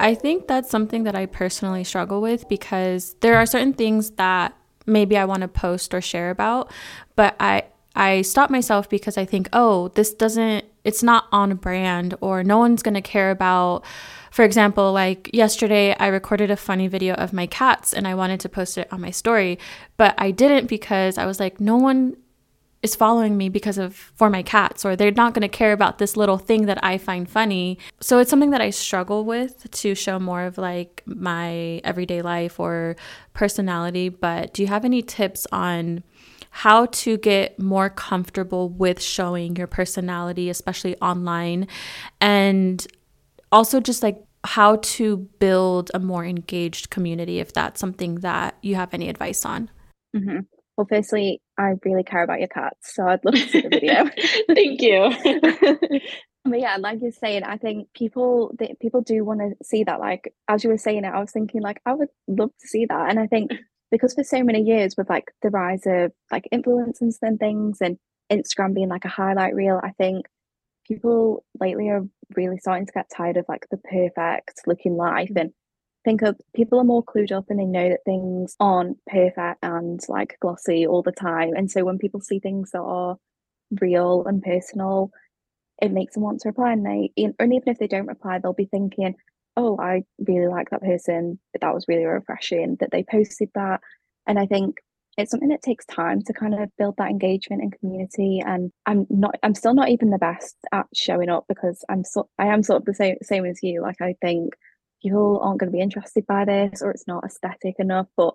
[0.00, 4.54] I think that's something that I personally struggle with because there are certain things that
[4.86, 6.70] maybe I want to post or share about,
[7.16, 7.64] but I
[7.96, 12.58] I stop myself because I think, "Oh, this doesn't it's not on brand or no
[12.58, 13.84] one's going to care about
[14.30, 18.40] for example like yesterday i recorded a funny video of my cats and i wanted
[18.40, 19.58] to post it on my story
[19.96, 22.16] but i didn't because i was like no one
[22.82, 25.98] is following me because of for my cats or they're not going to care about
[25.98, 27.78] this little thing that I find funny.
[28.00, 32.60] So it's something that I struggle with to show more of like my everyday life
[32.60, 32.94] or
[33.34, 36.04] personality, but do you have any tips on
[36.50, 41.66] how to get more comfortable with showing your personality especially online
[42.20, 42.86] and
[43.52, 48.74] also just like how to build a more engaged community if that's something that you
[48.74, 49.70] have any advice on?
[50.16, 50.40] Mm-hmm.
[50.76, 54.04] Well, firstly, I really care about your cats, so I'd love to see the video.
[54.54, 56.00] Thank you.
[56.44, 59.98] but yeah, like you're saying, I think people people do want to see that.
[59.98, 62.86] Like as you were saying it, I was thinking like I would love to see
[62.86, 63.50] that, and I think
[63.90, 67.98] because for so many years with like the rise of like influencers and things, and
[68.30, 70.26] Instagram being like a highlight reel, I think
[70.86, 75.40] people lately are really starting to get tired of like the perfect looking life mm.
[75.40, 75.52] and
[76.04, 80.00] think of people are more clued up and they know that things aren't perfect and
[80.08, 81.52] like glossy all the time.
[81.54, 83.16] And so when people see things that are
[83.80, 85.10] real and personal,
[85.82, 86.72] it makes them want to reply.
[86.72, 89.16] And they, and even if they don't reply, they'll be thinking,
[89.58, 91.38] oh, I really like that person.
[91.60, 93.80] That was really refreshing that they posted that.
[94.26, 94.76] And I think
[95.16, 99.04] it's something that takes time to kind of build that engagement and community and i'm
[99.10, 102.62] not i'm still not even the best at showing up because i'm so i am
[102.62, 104.54] sort of the same same as you like i think
[105.02, 108.32] people aren't going to be interested by this or it's not aesthetic enough but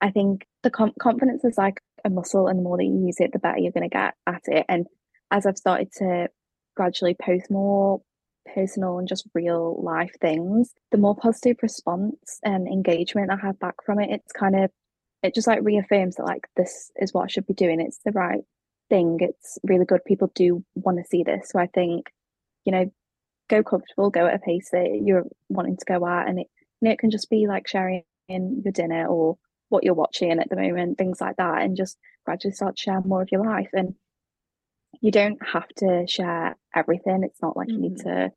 [0.00, 3.16] i think the com- confidence is like a muscle and the more that you use
[3.18, 4.86] it the better you're going to get at it and
[5.30, 6.28] as i've started to
[6.74, 8.00] gradually post more
[8.54, 13.76] personal and just real life things the more positive response and engagement i have back
[13.84, 14.70] from it it's kind of
[15.22, 17.80] it just like reaffirms that like this is what I should be doing.
[17.80, 18.40] It's the right
[18.90, 19.18] thing.
[19.20, 20.04] It's really good.
[20.04, 21.50] People do want to see this.
[21.50, 22.10] So I think,
[22.64, 22.92] you know,
[23.48, 26.28] go comfortable, go at a pace that you're wanting to go at.
[26.28, 26.48] And it,
[26.80, 29.38] you know, it can just be like sharing your dinner or
[29.68, 33.00] what you're watching at the moment, things like that, and just gradually start to share
[33.02, 33.70] more of your life.
[33.72, 33.94] And
[35.02, 37.22] you don't have to share everything.
[37.24, 37.84] It's not like mm-hmm.
[37.84, 38.08] you need mm-hmm.
[38.08, 38.32] to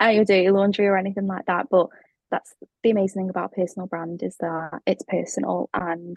[0.00, 1.66] air your dirty laundry or anything like that.
[1.70, 1.88] But
[2.30, 6.16] that's the amazing thing about personal brand is that it's personal and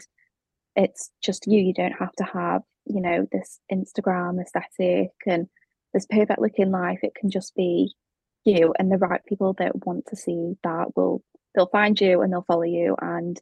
[0.76, 5.48] it's just you you don't have to have you know this instagram aesthetic and
[5.94, 7.94] this perfect looking life it can just be
[8.46, 11.22] you and the right people that want to see that will
[11.54, 13.40] they'll find you and they'll follow you and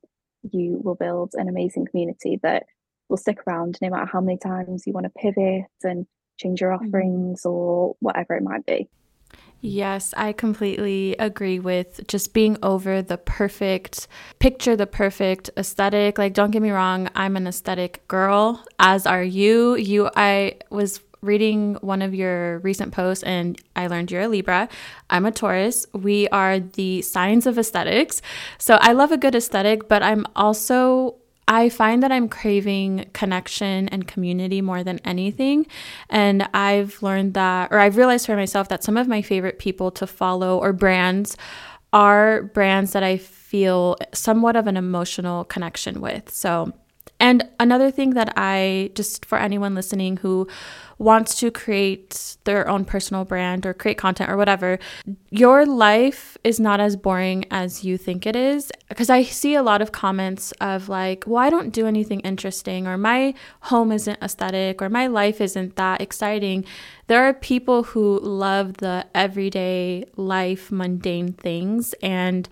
[0.51, 2.63] you will build an amazing community that
[3.09, 6.05] will stick around no matter how many times you want to pivot and
[6.37, 6.87] change your mm-hmm.
[6.87, 7.49] offerings mm-hmm.
[7.49, 8.87] or whatever it might be
[9.65, 14.09] Yes, I completely agree with just being over the perfect
[14.39, 16.17] picture, the perfect aesthetic.
[16.17, 19.77] Like, don't get me wrong, I'm an aesthetic girl, as are you.
[19.77, 24.67] You, I was reading one of your recent posts and I learned you're a Libra.
[25.09, 25.87] I'm a Taurus.
[25.93, 28.21] We are the signs of aesthetics.
[28.57, 31.15] So I love a good aesthetic, but I'm also
[31.47, 35.67] I find that I'm craving connection and community more than anything.
[36.09, 39.91] And I've learned that, or I've realized for myself that some of my favorite people
[39.91, 41.37] to follow or brands
[41.91, 46.31] are brands that I feel somewhat of an emotional connection with.
[46.31, 46.73] So,
[47.23, 50.45] and another thing that I just for anyone listening who
[50.97, 54.77] wants to create their own personal brand or create content or whatever,
[55.31, 58.73] your life is not as boring as you think it is.
[58.89, 62.87] Because I see a lot of comments of like, well, I don't do anything interesting,
[62.87, 66.65] or my home isn't aesthetic, or my life isn't that exciting.
[67.07, 71.93] There are people who love the everyday life, mundane things.
[72.03, 72.49] And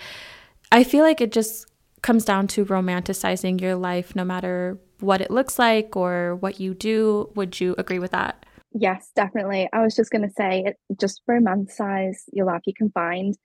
[0.72, 1.68] I feel like it just
[2.02, 6.74] comes down to romanticizing your life no matter what it looks like or what you
[6.74, 7.32] do.
[7.36, 8.46] Would you agree with that?
[8.74, 9.68] Yes, definitely.
[9.74, 12.62] I was just going to say, just romanticize your life.
[12.66, 13.36] You can find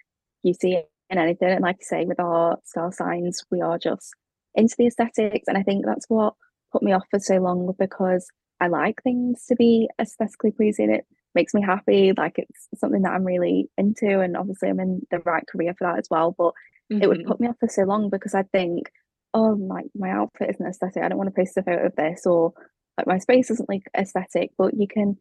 [0.42, 1.50] beauty in anything.
[1.50, 4.14] And like you say, with our star signs, we are just
[4.54, 5.48] into the aesthetics.
[5.48, 6.34] And I think that's what
[6.72, 8.26] put me off for so long because
[8.60, 10.90] I like things to be aesthetically pleasing.
[10.90, 12.12] It makes me happy.
[12.16, 14.20] Like it's something that I'm really into.
[14.20, 16.34] And obviously, I'm in the right career for that as well.
[16.36, 16.52] But
[16.92, 17.02] mm-hmm.
[17.02, 17.28] it would mm-hmm.
[17.28, 18.90] put me off for so long because I think
[19.36, 21.02] oh, like my outfit isn't aesthetic.
[21.02, 22.54] I don't want to post a photo of this, or
[22.96, 24.50] like my space isn't like aesthetic.
[24.56, 25.18] But you can,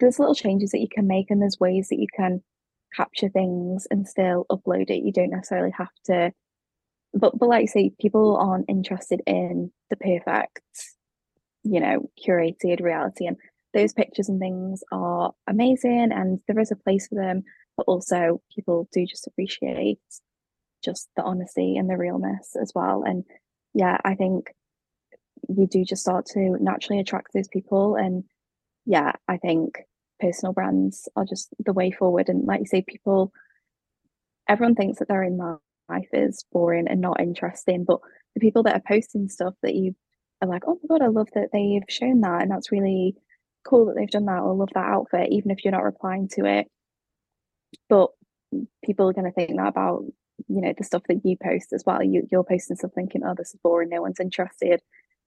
[0.00, 2.42] there's little changes that you can make, and there's ways that you can
[2.94, 5.04] capture things and still upload it.
[5.04, 6.32] You don't necessarily have to.
[7.14, 10.60] But but like say, people aren't interested in the perfect,
[11.62, 13.36] you know, curated reality, and
[13.74, 17.44] those pictures and things are amazing, and there is a place for them.
[17.76, 19.98] But also, people do just appreciate
[20.84, 23.02] just the honesty and the realness as well.
[23.04, 23.24] And
[23.72, 24.52] yeah, I think
[25.48, 27.96] you do just start to naturally attract those people.
[27.96, 28.24] And
[28.84, 29.78] yeah, I think
[30.20, 32.28] personal brands are just the way forward.
[32.28, 33.32] And like you say, people,
[34.48, 38.00] everyone thinks that their in life is boring and not interesting, but
[38.34, 39.94] the people that are posting stuff that you
[40.40, 43.14] are like, oh my god, I love that they've shown that, and that's really
[43.64, 46.44] cool that they've done that or love that outfit, even if you're not replying to
[46.44, 46.66] it.
[47.88, 48.10] But
[48.84, 50.04] people are going to think that about
[50.48, 52.02] you know the stuff that you post as well.
[52.02, 54.80] You you're posting stuff thinking, oh, this is boring, no one's interested.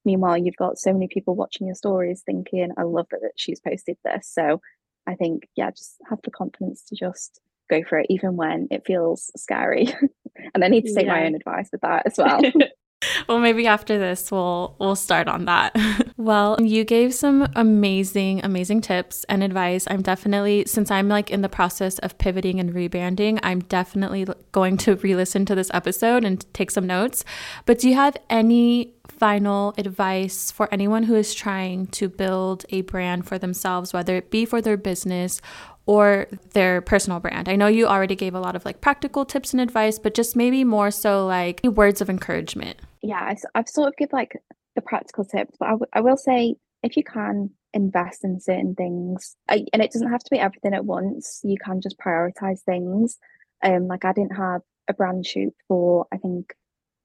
[0.04, 3.98] Meanwhile, you've got so many people watching your stories thinking, I love that she's posted
[4.06, 4.30] this.
[4.32, 4.62] So
[5.08, 8.86] I think, yeah, just have the confidence to just go for it, even when it
[8.86, 9.88] feels scary.
[10.54, 11.14] and I need to take yeah.
[11.14, 12.40] my own advice with that as well.
[13.28, 15.76] well, maybe after this we'll we'll start on that.
[16.18, 19.86] well, you gave some amazing amazing tips and advice.
[19.90, 24.78] I'm definitely since I'm like in the process of pivoting and rebranding, I'm definitely going
[24.78, 27.24] to re-listen to this episode and take some notes.
[27.66, 32.82] But do you have any final advice for anyone who is trying to build a
[32.82, 35.42] brand for themselves, whether it be for their business
[35.86, 37.48] or their personal brand?
[37.48, 40.36] I know you already gave a lot of like practical tips and advice, but just
[40.36, 42.78] maybe more so like words of encouragement.
[43.06, 44.36] Yeah, I, I've sort of give like
[44.76, 48.74] the practical tips, but I, w- I will say if you can invest in certain
[48.74, 52.62] things, I, and it doesn't have to be everything at once, you can just prioritize
[52.62, 53.20] things.
[53.64, 56.54] Um, like I didn't have a brand shoot for I think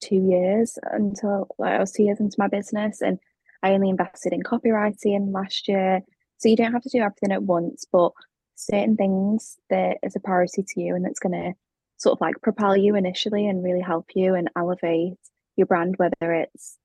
[0.02, 3.18] two years until like, I was two years into my business, and
[3.62, 6.00] I only invested in copywriting last year.
[6.38, 8.12] So you don't have to do everything at once, but
[8.54, 11.52] certain things that is a priority to you and that's going to
[11.98, 15.18] sort of like propel you initially and really help you and elevate
[15.56, 16.78] your brand, whether it's,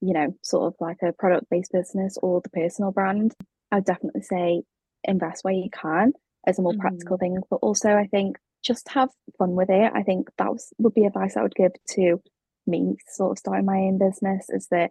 [0.00, 3.34] you know, sort of like a product based business or the personal brand,
[3.70, 4.62] I'd definitely say
[5.04, 6.12] invest where you can
[6.46, 6.80] as a more mm-hmm.
[6.80, 7.38] practical thing.
[7.50, 9.92] But also, I think just have fun with it.
[9.94, 12.20] I think that was, would be advice I would give to
[12.66, 14.90] me, sort of starting my own business, is that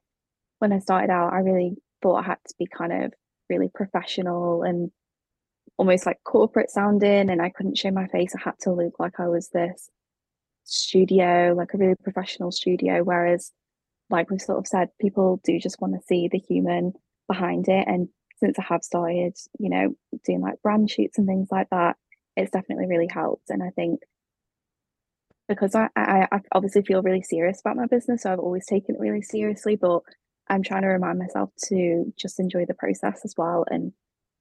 [0.59, 3.13] when I started out, I really thought I had to be kind of
[3.49, 4.91] really professional and
[5.78, 8.34] almost like corporate sounding and I couldn't show my face.
[8.36, 9.89] I had to look like I was this
[10.66, 13.03] studio, like a really professional studio.
[13.03, 13.51] Whereas,
[14.09, 16.93] like we've sort of said, people do just want to see the human
[17.28, 17.88] behind it.
[17.88, 19.95] And since I have started, you know,
[20.26, 21.95] doing like brand shoots and things like that,
[22.36, 23.49] it's definitely really helped.
[23.49, 24.01] And I think
[25.47, 28.95] because I, I, I obviously feel really serious about my business, so I've always taken
[28.95, 30.01] it really seriously, but
[30.49, 33.93] I'm trying to remind myself to just enjoy the process as well and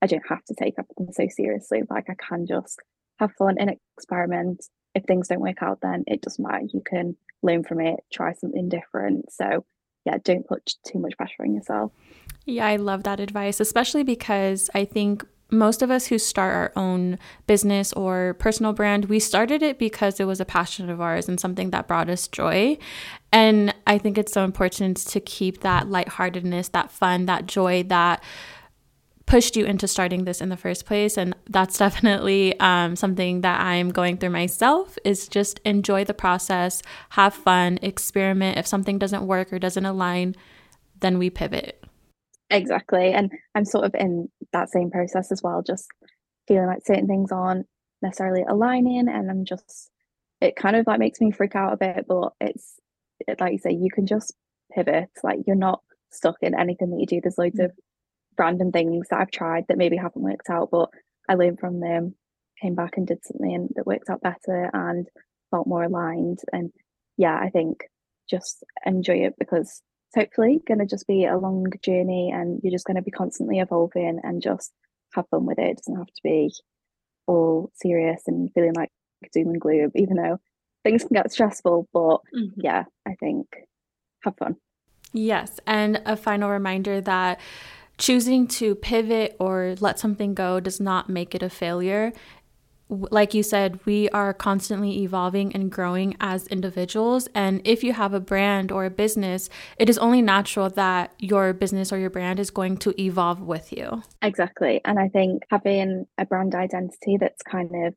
[0.03, 1.83] I don't have to take everything so seriously.
[1.89, 2.79] Like I can just
[3.19, 4.65] have fun and experiment.
[4.95, 6.67] If things don't work out, then it doesn't matter.
[6.73, 9.33] You can learn from it, try something different.
[9.33, 9.65] So
[10.05, 11.93] yeah, don't put too much pressure on yourself.
[12.47, 16.73] Yeah, I love that advice, especially because I think most of us who start our
[16.77, 21.29] own business or personal brand, we started it because it was a passion of ours
[21.29, 22.77] and something that brought us joy.
[23.33, 28.23] And I think it's so important to keep that lightheartedness, that fun, that joy, that
[29.27, 33.61] pushed you into starting this in the first place and that's definitely um, something that
[33.61, 38.59] i'm going through myself is just enjoy the process have fun experiment.
[38.59, 40.35] If something doesn't work or doesn't align
[41.01, 41.83] then we pivot.
[42.51, 45.87] Exactly and i'm sort of in that same process as well just
[46.47, 47.67] feeling like certain things aren't
[48.03, 49.91] necessarily aligning and i'm just
[50.41, 52.75] it kind of like makes me freak out a bit but it's
[53.41, 54.35] like you say you can just
[54.75, 55.81] pivot like you're not
[56.15, 57.21] stuck in anything that you do.
[57.21, 57.67] There's loads mm-hmm.
[57.67, 57.73] of
[58.39, 60.91] random things that I've tried that maybe haven't worked out, but
[61.29, 62.15] I learned from them,
[62.61, 65.07] came back and did something that worked out better and
[65.51, 66.41] felt more aligned.
[66.53, 66.71] And
[67.17, 67.85] yeah, I think
[68.29, 72.73] just enjoy it because it's hopefully going to just be a long journey and you're
[72.73, 74.73] just going to be constantly evolving and just
[75.15, 75.71] have fun with it.
[75.71, 76.53] It doesn't have to be
[77.27, 78.91] all serious and feeling like
[79.33, 80.39] doom and gloom, even though
[80.85, 81.89] things can get stressful.
[81.93, 82.61] But mm-hmm.
[82.61, 83.47] yeah, I think
[84.23, 84.57] have fun.
[85.13, 85.61] Yes.
[85.67, 87.41] And a final reminder that
[87.99, 92.13] choosing to pivot or let something go does not make it a failure.
[92.91, 97.29] Like you said, we are constantly evolving and growing as individuals.
[97.35, 101.53] And if you have a brand or a business, it is only natural that your
[101.55, 104.03] business or your brand is going to evolve with you.
[104.21, 104.81] Exactly.
[104.85, 107.95] And I think having a brand identity that's kind of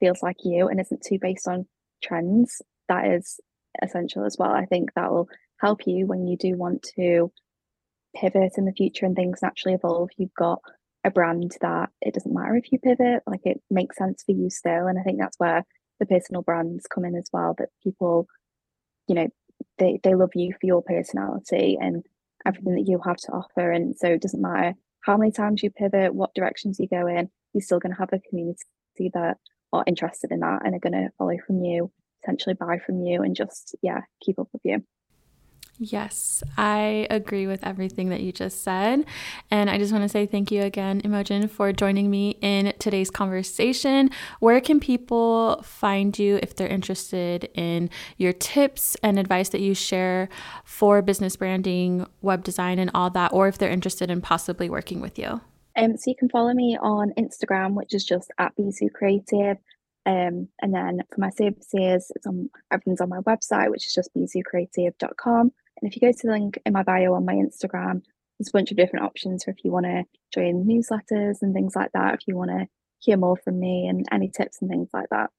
[0.00, 1.66] feels like you and isn't too based on
[2.02, 3.40] trends, that is
[3.82, 4.52] essential as well.
[4.52, 5.28] I think that will
[5.60, 7.30] help you when you do want to
[8.16, 10.60] pivot in the future and things naturally evolve, you've got
[11.04, 14.50] a brand that it doesn't matter if you pivot, like it makes sense for you
[14.50, 14.86] still.
[14.86, 15.64] And I think that's where
[15.98, 18.26] the personal brands come in as well, that people,
[19.06, 19.28] you know,
[19.78, 22.04] they, they love you for your personality and
[22.44, 23.70] everything that you have to offer.
[23.70, 27.30] And so it doesn't matter how many times you pivot, what directions you go in,
[27.52, 28.58] you're still going to have a community
[29.14, 29.38] that
[29.72, 31.90] are interested in that and are going to follow from you,
[32.22, 34.84] potentially buy from you, and just, yeah, keep up with you.
[35.82, 39.06] Yes, I agree with everything that you just said.
[39.50, 43.10] And I just want to say thank you again, Imogen, for joining me in today's
[43.10, 44.10] conversation.
[44.40, 49.74] Where can people find you if they're interested in your tips and advice that you
[49.74, 50.28] share
[50.64, 55.00] for business branding, web design, and all that, or if they're interested in possibly working
[55.00, 55.40] with you?
[55.76, 59.56] Um, so you can follow me on Instagram, which is just at Bisou Creative.
[60.04, 64.10] Um, and then for my services, it's on everything's on my website, which is just
[64.14, 65.52] bisoucreative.com.
[65.80, 68.02] And if you go to the link in my bio on my Instagram,
[68.38, 71.76] there's a bunch of different options for if you want to join newsletters and things
[71.76, 72.66] like that, if you want to
[72.98, 75.30] hear more from me and any tips and things like that.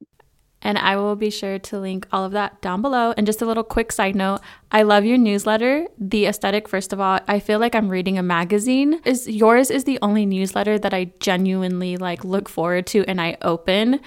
[0.64, 3.14] And I will be sure to link all of that down below.
[3.18, 5.88] And just a little quick side note I love your newsletter.
[5.98, 9.02] The aesthetic, first of all, I feel like I'm reading a magazine.
[9.04, 13.38] Is yours is the only newsletter that I genuinely like look forward to and I
[13.42, 14.02] open.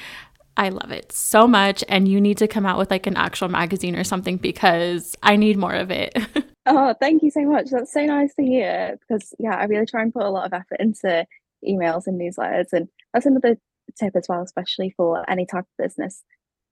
[0.57, 1.83] I love it so much.
[1.89, 5.37] And you need to come out with like an actual magazine or something because I
[5.37, 6.17] need more of it.
[6.67, 7.71] oh, thank you so much.
[7.71, 8.99] That's so nice to hear.
[9.01, 11.27] Because, yeah, I really try and put a lot of effort into
[11.67, 12.73] emails and newsletters.
[12.73, 13.57] And that's another
[13.99, 16.23] tip as well, especially for any type of business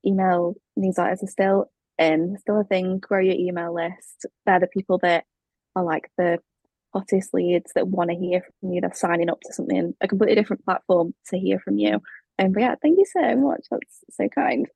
[0.04, 2.98] email newsletters are still in, still a thing.
[2.98, 4.26] Grow your email list.
[4.46, 5.24] They're the people that
[5.76, 6.38] are like the
[6.92, 8.80] hottest leads that want to hear from you.
[8.80, 12.00] They're signing up to something, a completely different platform to hear from you.
[12.42, 13.66] And yeah, thank you so much.
[13.70, 14.66] That's so kind.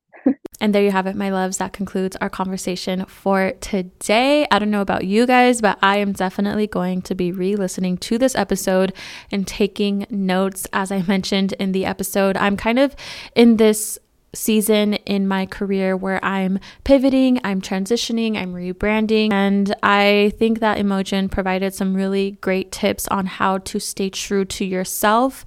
[0.61, 1.57] and there you have it, my loves.
[1.57, 4.47] That concludes our conversation for today.
[4.49, 7.97] I don't know about you guys, but I am definitely going to be re listening
[7.97, 8.93] to this episode
[9.33, 10.65] and taking notes.
[10.71, 12.95] As I mentioned in the episode, I'm kind of
[13.35, 13.99] in this
[14.33, 19.33] season in my career where I'm pivoting, I'm transitioning, I'm rebranding.
[19.33, 24.45] And I think that Imogen provided some really great tips on how to stay true
[24.45, 25.43] to yourself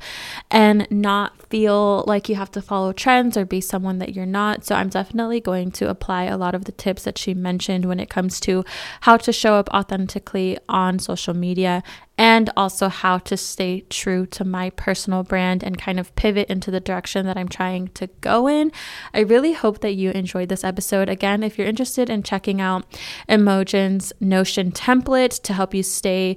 [0.51, 4.65] and not feel like you have to follow trends or be someone that you're not.
[4.65, 7.99] So I'm definitely going to apply a lot of the tips that she mentioned when
[7.99, 8.65] it comes to
[9.03, 11.83] how to show up authentically on social media
[12.17, 16.71] and also how to stay true to my personal brand and kind of pivot into
[16.71, 18.71] the direction that I'm trying to go in.
[19.13, 21.09] I really hope that you enjoyed this episode.
[21.09, 22.85] Again, if you're interested in checking out
[23.29, 26.37] Imogen's Notion template to help you stay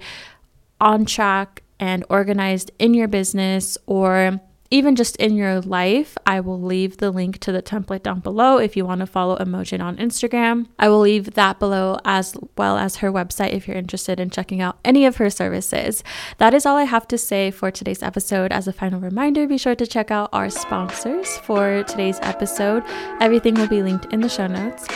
[0.81, 4.39] on track and organized in your business or
[4.73, 8.57] even just in your life, I will leave the link to the template down below
[8.57, 10.65] if you want to follow Imogen on Instagram.
[10.79, 14.61] I will leave that below as well as her website if you're interested in checking
[14.61, 16.03] out any of her services.
[16.39, 18.51] That is all I have to say for today's episode.
[18.51, 22.81] As a final reminder, be sure to check out our sponsors for today's episode.
[23.21, 24.87] Everything will be linked in the show notes.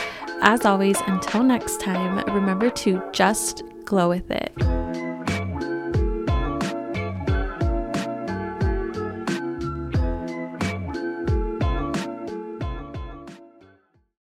[0.42, 5.07] As always, until next time, remember to just glow with it.